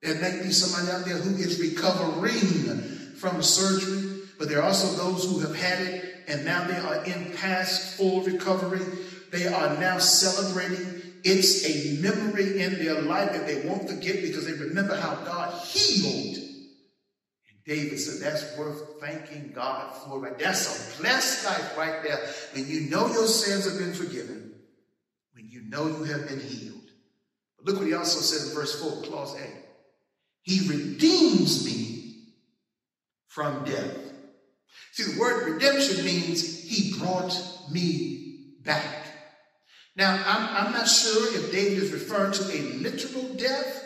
There 0.01 0.15
may 0.15 0.41
be 0.43 0.51
somebody 0.51 0.91
out 0.91 1.05
there 1.05 1.17
who 1.17 1.35
is 1.35 1.59
recovering 1.59 2.33
from 3.17 3.37
a 3.37 3.43
surgery, 3.43 4.21
but 4.39 4.49
there 4.49 4.59
are 4.59 4.67
also 4.67 4.87
those 4.97 5.25
who 5.25 5.39
have 5.39 5.55
had 5.55 5.79
it 5.79 6.13
and 6.27 6.45
now 6.45 6.65
they 6.67 6.77
are 6.77 7.03
in 7.05 7.33
past 7.33 7.97
full 7.97 8.21
recovery. 8.23 8.81
They 9.31 9.47
are 9.47 9.77
now 9.79 9.97
celebrating. 9.97 11.01
It's 11.23 11.65
a 11.65 12.01
memory 12.01 12.61
in 12.61 12.83
their 12.83 13.01
life 13.01 13.31
that 13.31 13.47
they 13.47 13.65
won't 13.67 13.89
forget 13.89 14.21
because 14.21 14.45
they 14.45 14.53
remember 14.53 14.95
how 14.95 15.15
God 15.23 15.53
healed. 15.61 16.37
And 16.37 17.63
David 17.65 17.97
said 17.97 18.21
that's 18.21 18.57
worth 18.57 18.99
thanking 18.99 19.53
God 19.53 19.95
for. 19.95 20.19
Right? 20.19 20.37
That's 20.37 20.97
a 20.97 21.01
blessed 21.01 21.45
life 21.45 21.77
right 21.77 22.03
there 22.03 22.19
when 22.53 22.67
you 22.67 22.89
know 22.89 23.07
your 23.07 23.27
sins 23.27 23.69
have 23.69 23.79
been 23.79 23.93
forgiven, 23.93 24.53
when 25.33 25.47
you 25.49 25.61
know 25.63 25.87
you 25.87 26.03
have 26.03 26.27
been 26.27 26.41
healed. 26.41 26.73
Look 27.63 27.77
what 27.77 27.87
he 27.87 27.93
also 27.93 28.19
said 28.19 28.49
in 28.49 28.55
verse 28.55 28.81
4, 28.81 29.03
clause 29.03 29.39
A. 29.39 29.47
He 30.41 30.67
redeems 30.67 31.65
me 31.65 32.25
from 33.29 33.63
death. 33.63 33.97
See, 34.91 35.13
the 35.13 35.19
word 35.19 35.53
redemption 35.53 36.03
means 36.03 36.63
he 36.63 36.99
brought 36.99 37.33
me 37.71 38.57
back. 38.61 39.02
Now, 39.95 40.21
I'm, 40.25 40.67
I'm 40.67 40.73
not 40.73 40.87
sure 40.87 41.35
if 41.35 41.51
David 41.51 41.83
is 41.83 41.91
referring 41.91 42.33
to 42.33 42.43
a 42.51 42.61
literal 42.79 43.33
death 43.35 43.83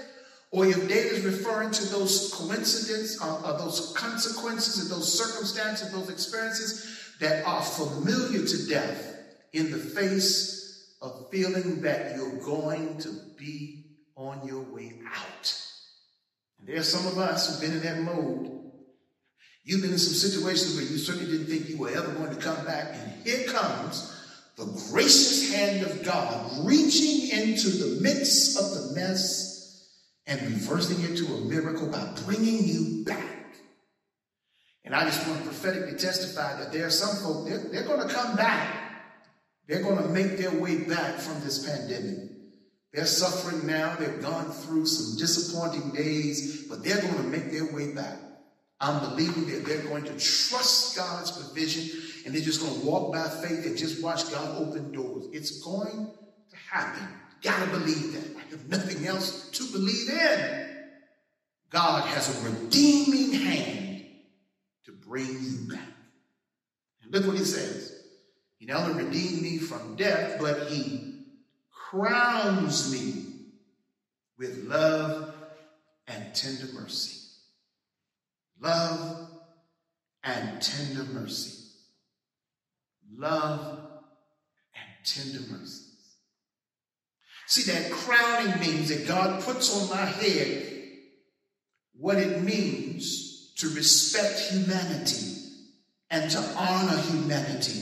or 0.52 0.66
if 0.66 0.88
David 0.88 1.14
is 1.14 1.26
referring 1.26 1.72
to 1.72 1.86
those 1.88 2.34
coincidences 2.34 3.22
or, 3.22 3.46
or 3.46 3.58
those 3.58 3.94
consequences 3.96 4.82
and 4.82 4.90
those 4.90 5.18
circumstances, 5.18 5.92
those 5.92 6.10
experiences 6.10 7.14
that 7.20 7.46
are 7.46 7.62
familiar 7.62 8.46
to 8.46 8.68
death 8.68 9.18
in 9.52 9.72
the 9.72 9.78
face 9.78 10.96
of 11.02 11.30
feeling 11.30 11.82
that 11.82 12.16
you're 12.16 12.40
going 12.40 12.98
to 13.00 13.10
be 13.38 13.86
on 14.16 14.48
your 14.48 14.62
way 14.62 14.94
out. 15.14 15.62
And 16.60 16.68
there's 16.68 16.90
some 16.90 17.06
of 17.06 17.18
us 17.18 17.50
who've 17.50 17.70
been 17.70 17.78
in 17.78 17.84
that 17.84 18.02
mode. 18.02 18.54
You've 19.64 19.82
been 19.82 19.92
in 19.92 20.00
some 20.00 20.14
situations 20.14 20.76
where 20.76 20.86
you 20.86 20.98
certainly 20.98 21.30
didn't 21.30 21.48
think 21.48 21.70
you 21.70 21.78
were 21.78 21.90
ever 21.90 22.14
going 22.14 22.34
to 22.34 22.42
come 22.42 22.66
back, 22.66 22.94
and 22.94 23.26
here 23.26 23.46
comes 23.48 24.17
the 24.58 24.66
gracious 24.90 25.54
hand 25.54 25.86
of 25.86 26.04
God 26.04 26.66
reaching 26.66 27.30
into 27.30 27.70
the 27.70 28.02
midst 28.02 28.58
of 28.58 28.74
the 28.74 28.96
mess 28.96 29.94
and 30.26 30.42
reversing 30.42 31.04
it 31.04 31.16
to 31.18 31.26
a 31.36 31.42
miracle 31.42 31.88
by 31.88 32.12
bringing 32.26 32.64
you 32.64 33.06
back. 33.06 33.56
And 34.84 34.96
I 34.96 35.06
just 35.06 35.26
want 35.28 35.40
to 35.40 35.46
prophetically 35.46 35.98
testify 35.98 36.58
that 36.58 36.74
there 36.74 36.88
are 36.88 36.90
some 36.90 37.24
folk, 37.24 37.48
they're, 37.48 37.60
they're 37.72 37.86
going 37.86 38.08
to 38.08 38.14
come 38.14 38.36
back. 38.36 38.84
They're 39.68 39.84
going 39.84 40.02
to 40.02 40.10
make 40.10 40.38
their 40.38 40.52
way 40.52 40.78
back 40.86 41.16
from 41.16 41.40
this 41.42 41.68
pandemic. 41.68 42.32
They're 42.94 43.06
suffering 43.06 43.68
now. 43.68 43.96
They've 43.96 44.22
gone 44.22 44.50
through 44.50 44.86
some 44.86 45.20
disappointing 45.20 45.92
days, 45.92 46.66
but 46.68 46.84
they're 46.84 47.02
going 47.02 47.16
to 47.16 47.24
make 47.24 47.52
their 47.52 47.72
way 47.74 47.94
back. 47.94 48.18
I'm 48.80 49.10
believing 49.10 49.48
that 49.52 49.66
they're 49.66 49.84
going 49.84 50.06
to 50.06 50.14
trust 50.14 50.96
God's 50.96 51.32
provision 51.32 52.07
and 52.28 52.36
they're 52.36 52.42
just 52.42 52.60
going 52.60 52.78
to 52.82 52.86
walk 52.86 53.14
by 53.14 53.26
faith 53.30 53.66
and 53.66 53.78
just 53.78 54.04
watch 54.04 54.30
God 54.30 54.62
open 54.62 54.92
doors. 54.92 55.28
It's 55.32 55.62
going 55.62 56.12
to 56.50 56.58
happen. 56.70 57.08
Gotta 57.42 57.72
believe 57.72 58.12
that. 58.12 58.38
I 58.38 58.42
have 58.50 58.68
nothing 58.68 59.08
else 59.08 59.50
to 59.52 59.64
believe 59.72 60.10
in. 60.10 60.76
God 61.70 62.04
has 62.04 62.28
a 62.46 62.50
redeeming 62.50 63.32
hand 63.32 64.06
to 64.88 64.92
bring 64.92 65.26
you 65.42 65.70
back. 65.70 65.88
And 67.02 67.14
look 67.14 67.26
what 67.26 67.38
he 67.38 67.46
says. 67.46 67.98
He 68.58 68.66
not 68.66 68.90
only 68.90 69.06
redeemed 69.06 69.42
me 69.42 69.58
from 69.58 69.96
death, 69.96 70.38
but 70.38 70.68
he 70.68 71.24
crowns 71.72 72.92
me 72.92 73.24
with 74.38 74.66
love 74.66 75.34
and 76.10 76.36
tender 76.36 76.74
mercy. 76.74 77.22
Love 78.60 79.30
and 80.26 80.62
tender 80.62 81.04
mercy. 81.14 81.57
Love 83.16 83.80
and 84.76 85.06
tender 85.06 85.40
mercies. 85.52 85.84
See, 87.48 87.72
that 87.72 87.92
crowning 87.92 88.60
means 88.60 88.90
that 88.90 89.08
God 89.08 89.42
puts 89.44 89.74
on 89.74 89.90
my 89.90 90.06
head 90.06 90.74
what 91.94 92.18
it 92.18 92.44
means 92.44 93.54
to 93.58 93.70
respect 93.70 94.52
humanity 94.52 95.34
and 96.10 96.30
to 96.30 96.40
honor 96.58 96.98
humanity 97.04 97.82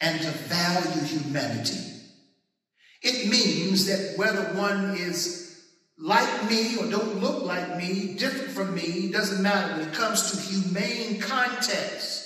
and 0.00 0.20
to 0.20 0.30
value 0.30 1.02
humanity. 1.04 1.80
It 3.02 3.28
means 3.28 3.86
that 3.86 4.16
whether 4.16 4.42
one 4.58 4.96
is 4.96 5.62
like 5.98 6.50
me 6.50 6.76
or 6.76 6.86
don't 6.90 7.20
look 7.20 7.44
like 7.44 7.76
me, 7.76 8.14
different 8.14 8.50
from 8.50 8.74
me, 8.74 9.10
doesn't 9.10 9.42
matter 9.42 9.74
when 9.78 9.88
it 9.88 9.94
comes 9.94 10.30
to 10.30 10.40
humane 10.40 11.20
context. 11.20 12.23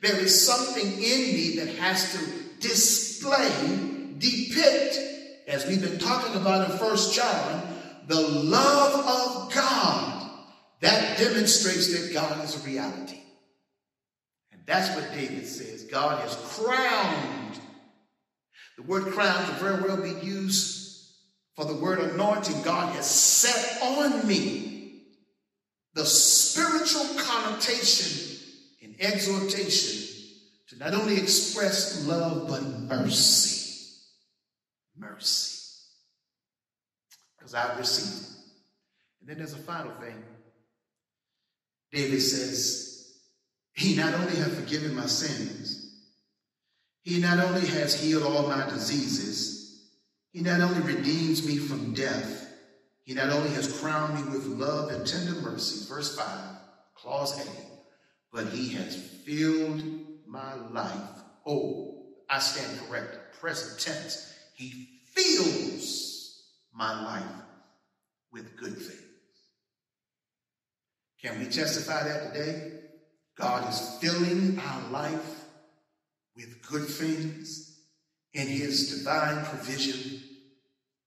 There 0.00 0.18
is 0.18 0.46
something 0.46 0.86
in 0.92 0.98
me 1.34 1.56
that 1.56 1.68
has 1.76 2.12
to 2.12 2.58
display, 2.60 3.50
depict, 4.18 4.98
as 5.46 5.66
we've 5.66 5.82
been 5.82 5.98
talking 5.98 6.40
about 6.40 6.70
in 6.70 6.78
First 6.78 7.14
John, 7.14 7.62
the 8.06 8.20
love 8.20 9.46
of 9.46 9.54
God 9.54 10.30
that 10.80 11.18
demonstrates 11.18 11.88
that 11.88 12.14
God 12.14 12.42
is 12.44 12.56
a 12.56 12.66
reality. 12.66 13.20
And 14.52 14.62
that's 14.64 14.94
what 14.96 15.12
David 15.12 15.46
says. 15.46 15.84
God 15.84 16.20
has 16.22 16.34
crowned. 16.56 17.60
The 18.76 18.82
word 18.84 19.12
crown 19.12 19.44
can 19.44 19.54
very 19.56 19.82
well 19.82 20.00
be 20.00 20.26
used 20.26 21.14
for 21.56 21.66
the 21.66 21.74
word 21.74 21.98
anointing. 21.98 22.62
God 22.62 22.94
has 22.94 23.08
set 23.10 23.82
on 23.82 24.26
me 24.26 25.02
the 25.92 26.06
spiritual 26.06 27.06
connotation 27.18 28.29
exhortation 29.00 30.16
to 30.68 30.78
not 30.78 30.94
only 30.94 31.16
express 31.16 32.06
love, 32.06 32.48
but 32.48 32.62
mercy. 32.62 33.80
Mercy. 34.96 35.56
Because 37.36 37.54
I've 37.54 37.78
received 37.78 38.22
it. 38.22 38.36
And 39.20 39.28
then 39.28 39.38
there's 39.38 39.54
a 39.54 39.58
final 39.58 39.92
thing. 40.00 40.22
David 41.92 42.20
says, 42.20 43.18
he 43.74 43.96
not 43.96 44.14
only 44.14 44.36
has 44.36 44.54
forgiven 44.54 44.94
my 44.94 45.06
sins, 45.06 45.90
he 47.02 47.18
not 47.18 47.38
only 47.38 47.66
has 47.66 48.00
healed 48.00 48.22
all 48.22 48.46
my 48.46 48.68
diseases, 48.68 49.90
he 50.32 50.40
not 50.40 50.60
only 50.60 50.80
redeems 50.80 51.46
me 51.46 51.56
from 51.56 51.94
death, 51.94 52.48
he 53.02 53.14
not 53.14 53.30
only 53.30 53.50
has 53.50 53.80
crowned 53.80 54.14
me 54.14 54.30
with 54.30 54.46
love 54.46 54.90
and 54.90 55.06
tender 55.06 55.40
mercy, 55.40 55.88
verse 55.88 56.16
5, 56.16 56.26
clause 56.94 57.44
A, 57.44 57.69
but 58.32 58.46
he 58.48 58.74
has 58.74 58.96
filled 59.24 59.82
my 60.26 60.54
life. 60.54 61.22
Oh, 61.46 62.04
I 62.28 62.38
stand 62.38 62.80
correct, 62.86 63.38
present 63.40 63.80
tense. 63.80 64.34
He 64.54 64.88
fills 65.12 66.44
my 66.72 67.04
life 67.04 67.42
with 68.32 68.56
good 68.56 68.76
things. 68.76 69.00
Can 71.20 71.38
we 71.38 71.46
testify 71.46 72.04
that 72.04 72.32
today? 72.32 72.72
God 73.36 73.68
is 73.68 73.98
filling 74.00 74.58
our 74.58 74.90
life 74.90 75.44
with 76.36 76.62
good 76.68 76.86
things 76.86 77.80
in 78.32 78.46
his 78.46 78.98
divine 78.98 79.44
provision, 79.46 80.22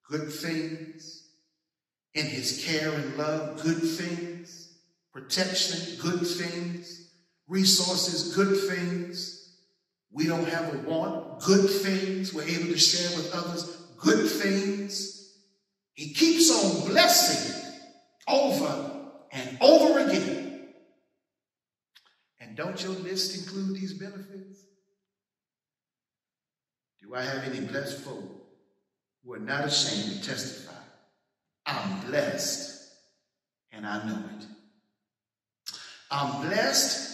good 0.09 0.31
things 0.31 1.27
in 2.13 2.25
his 2.25 2.63
care 2.65 2.91
and 2.91 3.17
love, 3.17 3.61
good 3.63 3.81
things, 3.81 4.73
protection, 5.11 5.97
good 5.99 6.25
things, 6.25 7.02
resources, 7.53 8.35
good 8.35 8.57
things. 8.67 9.57
We 10.11 10.25
don't 10.25 10.47
have 10.47 10.73
a 10.73 10.77
want, 10.89 11.39
good 11.43 11.69
things. 11.69 12.33
We're 12.33 12.47
able 12.47 12.73
to 12.73 12.77
share 12.77 13.15
with 13.15 13.31
others, 13.33 13.63
good 13.97 14.27
things. 14.27 15.37
He 15.93 16.13
keeps 16.13 16.51
on 16.51 16.87
blessing 16.89 17.61
over 18.27 18.91
and 19.31 19.57
over 19.61 19.99
again. 19.99 20.69
And 22.39 22.57
don't 22.57 22.81
your 22.83 22.93
list 22.93 23.37
include 23.37 23.79
these 23.79 23.93
benefits? 23.93 24.59
Do 27.01 27.13
I 27.13 27.21
have 27.21 27.43
any 27.43 27.65
blessed 27.65 27.99
folk 27.99 28.23
who 29.23 29.33
are 29.33 29.39
not 29.39 29.65
ashamed 29.65 30.21
to 30.21 30.27
testify? 30.27 30.73
I'm 31.67 32.07
blessed 32.07 32.89
and 33.71 33.85
I 33.85 34.07
know 34.07 34.23
it. 34.39 34.45
I'm 36.09 36.47
blessed 36.47 37.12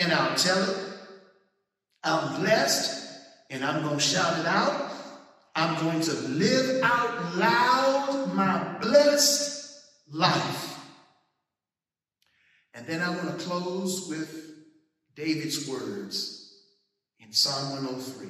and 0.00 0.12
I'll 0.12 0.36
tell 0.36 0.62
it. 0.62 0.76
I'm 2.02 2.40
blessed 2.40 3.18
and 3.50 3.64
I'm 3.64 3.82
going 3.82 3.98
to 3.98 4.02
shout 4.02 4.38
it 4.38 4.46
out. 4.46 4.90
I'm 5.54 5.78
going 5.80 6.00
to 6.00 6.12
live 6.28 6.82
out 6.82 7.36
loud 7.36 8.32
my 8.34 8.78
blessed 8.80 9.84
life. 10.10 10.78
And 12.72 12.86
then 12.86 13.02
I 13.02 13.10
want 13.10 13.38
to 13.38 13.44
close 13.44 14.08
with 14.08 14.54
David's 15.14 15.68
words 15.68 16.62
in 17.18 17.32
Psalm 17.32 17.72
103 17.84 18.28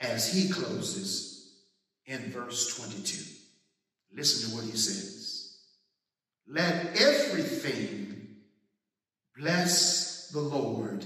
as 0.00 0.32
he 0.32 0.50
closes 0.50 1.52
in 2.06 2.18
verse 2.32 2.76
22. 2.76 3.22
Listen 4.14 4.50
to 4.50 4.56
what 4.56 4.64
he 4.64 4.76
says. 4.76 5.58
Let 6.48 6.96
everything 7.00 8.38
bless 9.36 10.07
the 10.28 10.40
Lord, 10.40 11.04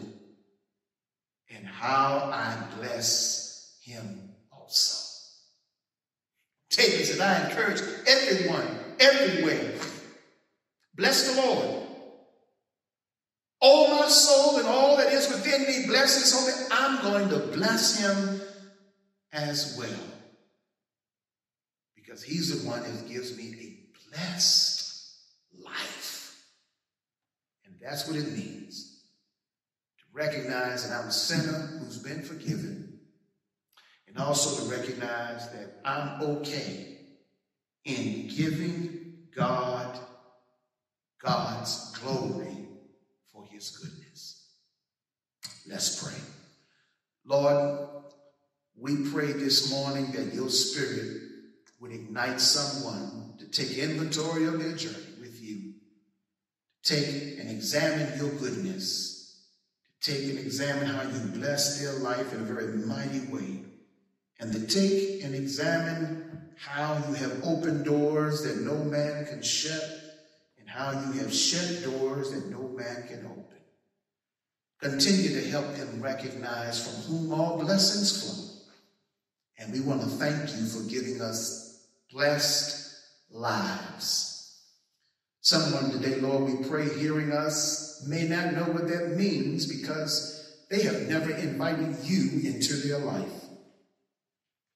and 1.50 1.66
how 1.66 2.30
I 2.32 2.56
bless 2.78 3.78
him 3.82 4.30
also. 4.50 5.08
David 6.70 7.10
and 7.10 7.22
I 7.22 7.48
encourage 7.48 7.80
everyone, 8.06 8.66
everywhere, 8.98 9.74
bless 10.94 11.34
the 11.34 11.42
Lord. 11.42 11.86
Oh, 13.60 14.00
my 14.00 14.08
soul 14.08 14.58
and 14.58 14.66
all 14.66 14.96
that 14.96 15.12
is 15.12 15.28
within 15.28 15.62
me, 15.62 15.86
bless 15.86 16.20
his 16.20 16.32
holy. 16.32 16.68
I'm 16.72 17.02
going 17.02 17.28
to 17.28 17.56
bless 17.56 17.98
him 17.98 18.40
as 19.32 19.76
well. 19.78 20.08
Because 21.94 22.22
he's 22.22 22.62
the 22.62 22.68
one 22.68 22.82
that 22.82 23.08
gives 23.08 23.36
me 23.36 23.54
a 23.60 24.10
blessed 24.10 25.14
life. 25.64 26.44
And 27.64 27.76
that's 27.80 28.08
what 28.08 28.16
it 28.16 28.32
means 28.32 28.91
recognize 30.12 30.88
that 30.88 30.98
I'm 30.98 31.08
a 31.08 31.12
sinner 31.12 31.78
who's 31.78 31.98
been 31.98 32.22
forgiven, 32.22 33.00
and 34.06 34.18
also 34.18 34.64
to 34.64 34.70
recognize 34.70 35.50
that 35.52 35.80
I'm 35.84 36.22
okay 36.22 36.98
in 37.84 38.28
giving 38.28 39.14
God 39.34 39.98
God's 41.20 41.96
glory 41.98 42.68
for 43.32 43.44
his 43.46 43.70
goodness. 43.70 44.50
Let's 45.68 46.02
pray. 46.02 46.18
Lord, 47.24 47.88
we 48.76 49.08
pray 49.10 49.32
this 49.32 49.70
morning 49.70 50.10
that 50.12 50.34
your 50.34 50.50
spirit 50.50 51.22
would 51.80 51.92
ignite 51.92 52.40
someone 52.40 53.34
to 53.38 53.46
take 53.46 53.78
inventory 53.78 54.46
of 54.46 54.60
their 54.60 54.74
journey 54.74 55.14
with 55.20 55.40
you, 55.40 55.74
take 56.82 57.38
and 57.38 57.48
examine 57.48 58.18
your 58.18 58.30
goodness, 58.30 59.11
take 60.03 60.28
and 60.28 60.38
examine 60.38 60.86
how 60.86 61.03
you 61.03 61.18
bless 61.32 61.80
their 61.80 61.92
life 62.00 62.32
in 62.32 62.40
a 62.40 62.44
very 62.44 62.76
mighty 62.78 63.20
way, 63.32 63.61
and 64.40 64.53
to 64.53 64.66
take 64.66 65.22
and 65.24 65.34
examine 65.34 66.50
how 66.57 67.03
you 67.09 67.14
have 67.14 67.44
opened 67.44 67.84
doors 67.84 68.42
that 68.42 68.61
no 68.61 68.74
man 68.84 69.24
can 69.26 69.42
shut 69.42 69.82
and 70.59 70.68
how 70.68 70.90
you 70.90 71.12
have 71.20 71.32
shut 71.32 71.82
doors 71.84 72.32
that 72.32 72.50
no 72.50 72.68
man 72.68 73.07
can 73.09 73.24
open. 73.26 73.46
Continue 74.80 75.40
to 75.40 75.50
help 75.50 75.74
them 75.76 76.03
recognize 76.03 76.84
from 76.84 77.03
whom 77.03 77.32
all 77.32 77.59
blessings 77.59 78.22
flow. 78.22 78.48
And 79.59 79.72
we 79.72 79.80
want 79.80 80.03
to 80.03 80.09
thank 80.09 80.57
you 80.57 80.66
for 80.66 80.82
giving 80.90 81.20
us 81.20 81.86
blessed 82.11 82.96
lives. 83.30 84.61
Someone 85.40 85.90
today, 85.90 86.20
Lord, 86.20 86.44
we 86.44 86.68
pray 86.68 86.88
hearing 86.98 87.32
us 87.32 87.91
may 88.07 88.28
not 88.28 88.55
know 88.55 88.64
what 88.72 88.88
that 88.88 89.16
means 89.16 89.66
because 89.66 90.57
they 90.70 90.82
have 90.82 91.09
never 91.09 91.32
invited 91.32 91.96
you 92.05 92.40
into 92.50 92.74
their 92.76 92.98
life. 92.98 93.42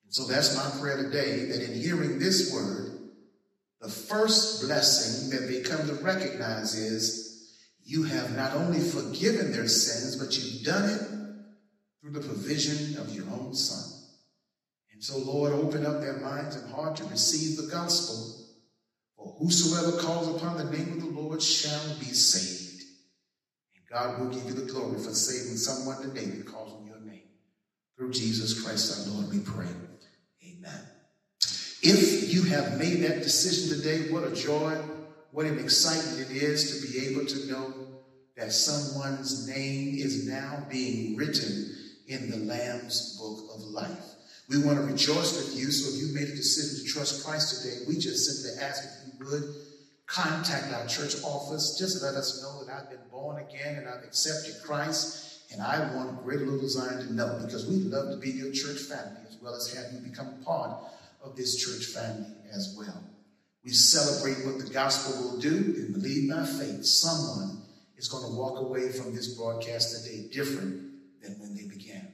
And 0.04 0.14
so 0.14 0.26
that's 0.26 0.56
my 0.56 0.80
prayer 0.80 1.02
today 1.02 1.46
that 1.46 1.62
in 1.62 1.80
hearing 1.80 2.18
this 2.18 2.52
word, 2.52 2.92
the 3.80 3.88
first 3.88 4.66
blessing 4.66 5.30
that 5.30 5.46
they 5.46 5.60
come 5.60 5.86
to 5.86 5.94
recognize 6.04 6.74
is 6.74 7.26
you 7.84 8.02
have 8.02 8.36
not 8.36 8.52
only 8.54 8.80
forgiven 8.80 9.52
their 9.52 9.68
sins, 9.68 10.16
but 10.16 10.36
you've 10.36 10.64
done 10.64 10.88
it 10.88 11.02
through 12.00 12.10
the 12.10 12.26
provision 12.26 12.98
of 12.98 13.14
your 13.14 13.26
own 13.30 13.54
son. 13.54 13.96
And 14.92 15.04
so, 15.04 15.18
Lord, 15.18 15.52
open 15.52 15.84
up 15.84 16.00
their 16.00 16.16
minds 16.16 16.56
and 16.56 16.72
heart 16.72 16.96
to 16.96 17.04
receive 17.04 17.58
the 17.58 17.70
gospel. 17.70 18.46
For 19.16 19.36
whosoever 19.38 19.98
calls 19.98 20.34
upon 20.34 20.56
the 20.56 20.64
name 20.64 20.94
of 20.94 21.00
the 21.00 21.20
Lord 21.20 21.42
shall 21.42 21.98
be 21.98 22.06
saved. 22.06 22.55
God 23.96 24.20
will 24.20 24.26
give 24.26 24.44
you 24.44 24.52
the 24.52 24.70
glory 24.70 24.98
for 24.98 25.14
saving 25.14 25.56
someone 25.56 26.02
today 26.02 26.42
calls 26.42 26.74
on 26.74 26.86
your 26.86 27.00
name. 27.00 27.22
Through 27.96 28.10
Jesus 28.10 28.62
Christ 28.62 29.08
our 29.08 29.14
Lord, 29.14 29.32
we 29.32 29.38
pray. 29.38 29.72
Amen. 30.46 30.80
If 31.82 32.34
you 32.34 32.42
have 32.42 32.78
made 32.78 33.00
that 33.04 33.22
decision 33.22 33.74
today, 33.74 34.12
what 34.12 34.24
a 34.24 34.34
joy, 34.34 34.74
what 35.30 35.46
an 35.46 35.58
excitement 35.58 36.30
it 36.30 36.36
is 36.36 36.78
to 36.78 36.92
be 36.92 37.06
able 37.06 37.24
to 37.24 37.46
know 37.46 37.72
that 38.36 38.52
someone's 38.52 39.48
name 39.48 39.94
is 39.96 40.28
now 40.28 40.66
being 40.70 41.16
written 41.16 41.74
in 42.06 42.30
the 42.30 42.36
Lamb's 42.36 43.18
book 43.18 43.48
of 43.54 43.62
life. 43.62 44.14
We 44.50 44.62
want 44.62 44.76
to 44.76 44.84
rejoice 44.84 45.34
with 45.38 45.58
you. 45.58 45.70
So 45.70 45.96
if 45.96 46.06
you 46.06 46.14
made 46.14 46.28
a 46.30 46.36
decision 46.36 46.84
to 46.84 46.92
trust 46.92 47.24
Christ 47.24 47.62
today, 47.62 47.78
we 47.88 47.94
just 47.94 48.26
simply 48.26 48.62
ask 48.62 48.84
if 48.84 49.18
you 49.18 49.24
would 49.24 49.54
contact 50.06 50.72
our 50.72 50.86
church 50.86 51.22
office. 51.22 51.76
Just 51.78 52.02
let 52.02 52.14
us 52.14 52.42
know 52.42 52.64
that 52.64 52.74
I've 52.74 52.90
been 52.90 53.08
born 53.10 53.42
again 53.42 53.76
and 53.76 53.88
I've 53.88 54.04
accepted 54.04 54.54
Christ. 54.64 55.24
And 55.52 55.62
I 55.62 55.94
want 55.94 56.24
Greater 56.24 56.46
Little 56.46 56.68
Zion 56.68 57.06
to 57.06 57.12
know 57.12 57.40
because 57.44 57.66
we 57.66 57.76
love 57.76 58.10
to 58.10 58.16
be 58.16 58.30
your 58.30 58.52
church 58.52 58.80
family 58.80 59.20
as 59.28 59.36
well 59.40 59.54
as 59.54 59.72
have 59.74 59.92
you 59.92 60.08
become 60.08 60.42
part 60.44 60.76
of 61.22 61.36
this 61.36 61.56
church 61.56 61.86
family 61.86 62.34
as 62.52 62.74
well. 62.76 63.02
We 63.64 63.70
celebrate 63.70 64.44
what 64.46 64.64
the 64.64 64.72
gospel 64.72 65.22
will 65.22 65.40
do 65.40 65.56
and 65.76 65.92
believe 65.92 66.30
by 66.30 66.44
faith 66.44 66.84
someone 66.84 67.62
is 67.96 68.08
going 68.08 68.24
to 68.24 68.36
walk 68.36 68.60
away 68.60 68.90
from 68.90 69.14
this 69.14 69.34
broadcast 69.34 70.04
today 70.04 70.28
different 70.32 71.22
than 71.22 71.38
when 71.40 71.54
they 71.54 71.64
began. 71.64 72.12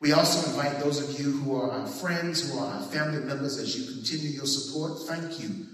We 0.00 0.12
also 0.12 0.48
invite 0.50 0.80
those 0.80 1.00
of 1.02 1.20
you 1.20 1.32
who 1.32 1.56
are 1.56 1.70
our 1.70 1.86
friends, 1.86 2.50
who 2.50 2.58
are 2.58 2.74
our 2.74 2.82
family 2.82 3.22
members, 3.24 3.58
as 3.58 3.76
you 3.76 3.92
continue 3.92 4.30
your 4.30 4.46
support. 4.46 5.00
Thank 5.06 5.40
you 5.40 5.66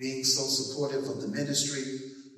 being 0.00 0.24
so 0.24 0.42
supportive 0.42 1.04
of 1.04 1.20
the 1.20 1.28
ministry. 1.28 1.84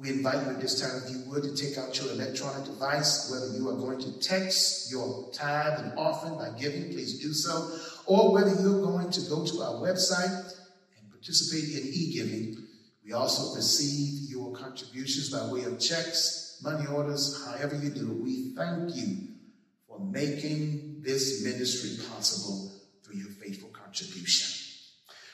We 0.01 0.11
invite 0.11 0.45
you 0.45 0.51
at 0.51 0.61
this 0.61 0.81
time, 0.81 1.01
if 1.05 1.11
you 1.11 1.31
would, 1.31 1.45
to 1.45 1.55
take 1.55 1.79
out 1.79 1.97
your 2.03 2.11
electronic 2.11 2.65
device, 2.65 3.31
whether 3.31 3.57
you 3.57 3.69
are 3.71 3.77
going 3.77 4.01
to 4.01 4.19
text 4.19 4.91
your 4.91 5.31
tithe 5.33 5.79
and 5.79 5.93
offering 5.97 6.35
by 6.35 6.59
giving, 6.59 6.91
please 6.91 7.21
do 7.23 7.33
so 7.33 7.79
or 8.07 8.33
whether 8.33 8.51
you're 8.61 8.83
going 8.83 9.11
to 9.11 9.21
go 9.23 9.47
to 9.47 9.63
our 9.63 9.75
website 9.75 10.55
and 10.99 11.11
participate 11.11 11.81
in 11.81 11.89
e-giving. 11.93 12.57
We 13.05 13.13
also 13.13 13.55
receive 13.55 14.31
your 14.31 14.53
contributions 14.53 15.31
by 15.31 15.47
way 15.47 15.65
of 15.65 15.79
checks, 15.79 16.59
money 16.63 16.87
orders, 16.87 17.45
however 17.47 17.77
you 17.77 17.91
do. 17.91 18.21
We 18.25 18.55
thank 18.57 18.95
you 18.97 19.29
for 19.87 20.01
making 20.01 21.03
this 21.03 21.45
ministry 21.45 22.05
possible 22.11 22.73
through 23.05 23.19
your 23.19 23.31
faithful 23.31 23.71
contribution. 23.71 24.62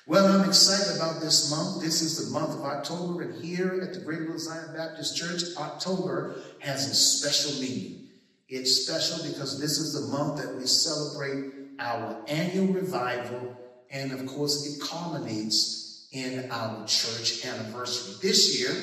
Well, 0.09 0.27
I'm 0.27 0.49
excited 0.49 0.97
about 0.97 1.21
this 1.21 1.51
month. 1.51 1.83
This 1.83 2.01
is 2.01 2.17
the 2.17 2.31
month 2.33 2.55
of 2.55 2.63
October, 2.63 3.21
and 3.21 3.45
here 3.45 3.79
at 3.83 3.93
the 3.93 4.01
Greater 4.01 4.23
Little 4.23 4.39
Zion 4.39 4.75
Baptist 4.75 5.15
Church, 5.15 5.43
October 5.59 6.37
has 6.61 6.91
a 6.91 6.95
special 6.95 7.61
meaning. 7.61 8.09
It's 8.49 8.87
special 8.87 9.23
because 9.31 9.61
this 9.61 9.77
is 9.77 9.93
the 9.93 10.07
month 10.17 10.43
that 10.43 10.57
we 10.57 10.67
celebrate 10.67 11.53
our 11.79 12.17
annual 12.27 12.73
revival, 12.73 13.55
and 13.91 14.13
of 14.13 14.27
course, 14.27 14.65
it 14.65 14.81
culminates 14.81 16.09
in 16.13 16.51
our 16.51 16.87
church 16.87 17.45
anniversary. 17.45 18.15
This 18.23 18.59
year, 18.59 18.75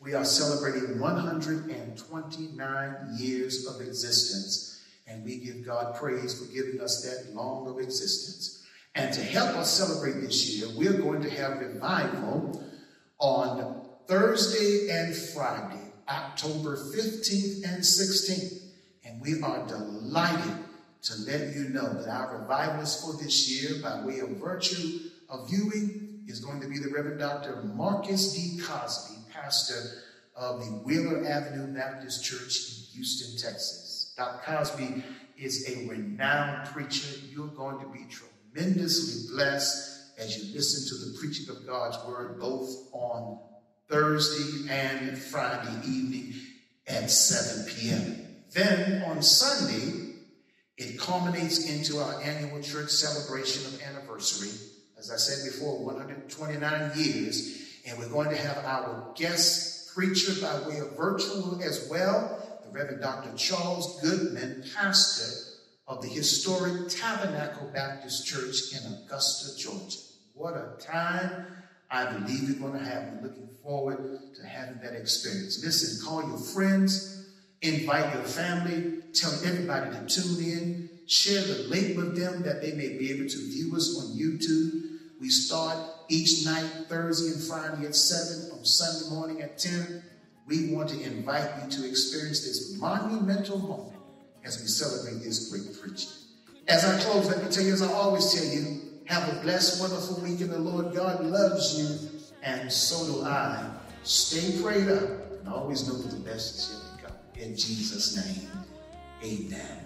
we 0.00 0.14
are 0.14 0.24
celebrating 0.24 0.98
129 0.98 3.16
years 3.18 3.66
of 3.66 3.82
existence, 3.82 4.80
and 5.06 5.22
we 5.26 5.36
give 5.36 5.66
God 5.66 5.94
praise 5.96 6.40
for 6.40 6.46
giving 6.54 6.80
us 6.80 7.02
that 7.02 7.34
long 7.34 7.68
of 7.68 7.78
existence. 7.80 8.63
And 8.94 9.12
to 9.12 9.22
help 9.22 9.56
us 9.56 9.72
celebrate 9.72 10.20
this 10.20 10.56
year, 10.56 10.68
we're 10.76 11.00
going 11.00 11.22
to 11.22 11.30
have 11.30 11.58
revival 11.58 12.64
on 13.18 13.84
Thursday 14.06 14.88
and 14.90 15.14
Friday, 15.14 15.80
October 16.08 16.76
15th 16.76 17.64
and 17.64 17.82
16th. 17.82 18.62
And 19.04 19.20
we 19.20 19.40
are 19.42 19.66
delighted 19.66 20.64
to 21.02 21.14
let 21.26 21.54
you 21.54 21.68
know 21.70 21.92
that 21.92 22.08
our 22.08 22.38
revivalist 22.38 23.04
for 23.04 23.22
this 23.22 23.50
year, 23.50 23.82
by 23.82 24.04
way 24.04 24.20
of 24.20 24.30
virtue 24.30 25.00
of 25.28 25.50
viewing, 25.50 26.22
is 26.26 26.40
going 26.40 26.60
to 26.60 26.68
be 26.68 26.78
the 26.78 26.88
Reverend 26.88 27.18
Dr. 27.18 27.62
Marcus 27.74 28.32
D. 28.32 28.60
Cosby, 28.62 29.16
pastor 29.32 30.02
of 30.36 30.60
the 30.60 30.70
Wheeler 30.70 31.26
Avenue 31.26 31.66
Baptist 31.74 32.24
Church 32.24 32.40
in 32.40 32.94
Houston, 32.94 33.36
Texas. 33.36 34.14
Dr. 34.16 34.40
Cosby 34.44 35.04
is 35.36 35.68
a 35.68 35.88
renowned 35.88 36.68
preacher. 36.68 37.18
You're 37.30 37.48
going 37.48 37.80
to 37.80 37.86
be 37.92 38.06
tremendously 38.54 39.34
blessed 39.34 40.12
as 40.18 40.36
you 40.38 40.54
listen 40.54 40.88
to 40.88 41.04
the 41.04 41.18
preaching 41.18 41.54
of 41.54 41.66
God's 41.66 41.98
word, 42.06 42.38
both 42.38 42.88
on 42.92 43.38
Thursday 43.88 44.70
and 44.70 45.18
Friday 45.18 45.76
evening 45.86 46.34
at 46.86 47.10
7 47.10 47.72
p.m. 47.74 48.26
Then 48.52 49.02
on 49.02 49.22
Sunday, 49.22 50.14
it 50.76 50.98
culminates 50.98 51.68
into 51.70 51.98
our 51.98 52.20
annual 52.22 52.60
church 52.62 52.90
celebration 52.90 53.64
of 53.66 53.82
anniversary. 53.82 54.50
As 54.98 55.10
I 55.10 55.16
said 55.16 55.52
before, 55.52 55.84
129 55.84 56.92
years. 56.96 57.60
And 57.86 57.98
we're 57.98 58.08
going 58.08 58.30
to 58.30 58.36
have 58.36 58.58
our 58.64 59.12
guest 59.14 59.94
preacher 59.94 60.40
by 60.40 60.68
way 60.68 60.78
of 60.78 60.96
virtual 60.96 61.60
as 61.62 61.86
well, 61.90 62.58
the 62.64 62.70
Reverend 62.70 63.02
Dr. 63.02 63.36
Charles 63.36 64.00
Goodman, 64.00 64.64
pastor 64.74 65.53
of 65.86 66.00
the 66.00 66.08
historic 66.08 66.88
Tabernacle 66.88 67.70
Baptist 67.74 68.26
Church 68.26 68.72
in 68.72 68.92
Augusta, 68.94 69.58
Georgia. 69.60 69.98
What 70.32 70.54
a 70.54 70.76
time 70.80 71.46
I 71.90 72.10
believe 72.10 72.48
you're 72.48 72.58
going 72.58 72.78
to 72.78 72.84
have. 72.84 73.04
We're 73.14 73.28
looking 73.28 73.48
forward 73.62 74.18
to 74.34 74.46
having 74.46 74.78
that 74.82 74.94
experience. 74.94 75.62
Listen, 75.62 76.04
call 76.06 76.26
your 76.26 76.38
friends, 76.38 77.28
invite 77.60 78.14
your 78.14 78.24
family, 78.24 79.02
tell 79.12 79.32
everybody 79.44 79.90
to 79.90 80.06
tune 80.06 80.42
in, 80.42 80.88
share 81.06 81.42
the 81.42 81.64
link 81.68 81.96
with 81.96 82.16
them 82.16 82.42
that 82.42 82.62
they 82.62 82.72
may 82.72 82.96
be 82.96 83.12
able 83.12 83.28
to 83.28 83.38
view 83.50 83.76
us 83.76 83.98
on 83.98 84.16
YouTube. 84.16 84.80
We 85.20 85.28
start 85.28 85.76
each 86.08 86.46
night, 86.46 86.64
Thursday 86.88 87.32
and 87.32 87.42
Friday 87.42 87.86
at 87.86 87.94
7, 87.94 88.58
on 88.58 88.64
Sunday 88.64 89.14
morning 89.14 89.42
at 89.42 89.58
10. 89.58 90.02
We 90.46 90.74
want 90.74 90.88
to 90.90 91.00
invite 91.02 91.50
you 91.62 91.70
to 91.70 91.88
experience 91.88 92.40
this 92.40 92.76
monumental 92.78 93.58
moment 93.58 93.93
as 94.44 94.60
we 94.60 94.66
celebrate 94.66 95.22
this 95.24 95.50
great 95.50 95.80
preaching. 95.80 96.10
As 96.68 96.84
I 96.84 96.98
close, 97.02 97.28
let 97.28 97.42
me 97.42 97.50
tell 97.50 97.64
you, 97.64 97.72
as 97.72 97.82
I 97.82 97.92
always 97.92 98.32
tell 98.32 98.44
you, 98.44 98.80
have 99.06 99.36
a 99.36 99.40
blessed, 99.42 99.80
wonderful 99.80 100.22
week 100.22 100.40
in 100.40 100.48
the 100.50 100.58
Lord. 100.58 100.94
God 100.94 101.24
loves 101.24 101.78
you, 101.78 102.22
and 102.42 102.72
so 102.72 103.06
do 103.06 103.22
I. 103.24 103.70
Stay 104.02 104.62
prayed 104.62 104.88
up, 104.88 105.02
and 105.40 105.48
always 105.48 105.86
know 105.86 105.94
that 105.94 106.10
the 106.10 106.20
best 106.20 106.54
is 106.54 106.72
yet 106.72 107.00
to 107.00 107.06
come. 107.06 107.42
In 107.42 107.56
Jesus' 107.56 108.16
name. 108.16 108.50
Amen. 109.22 109.83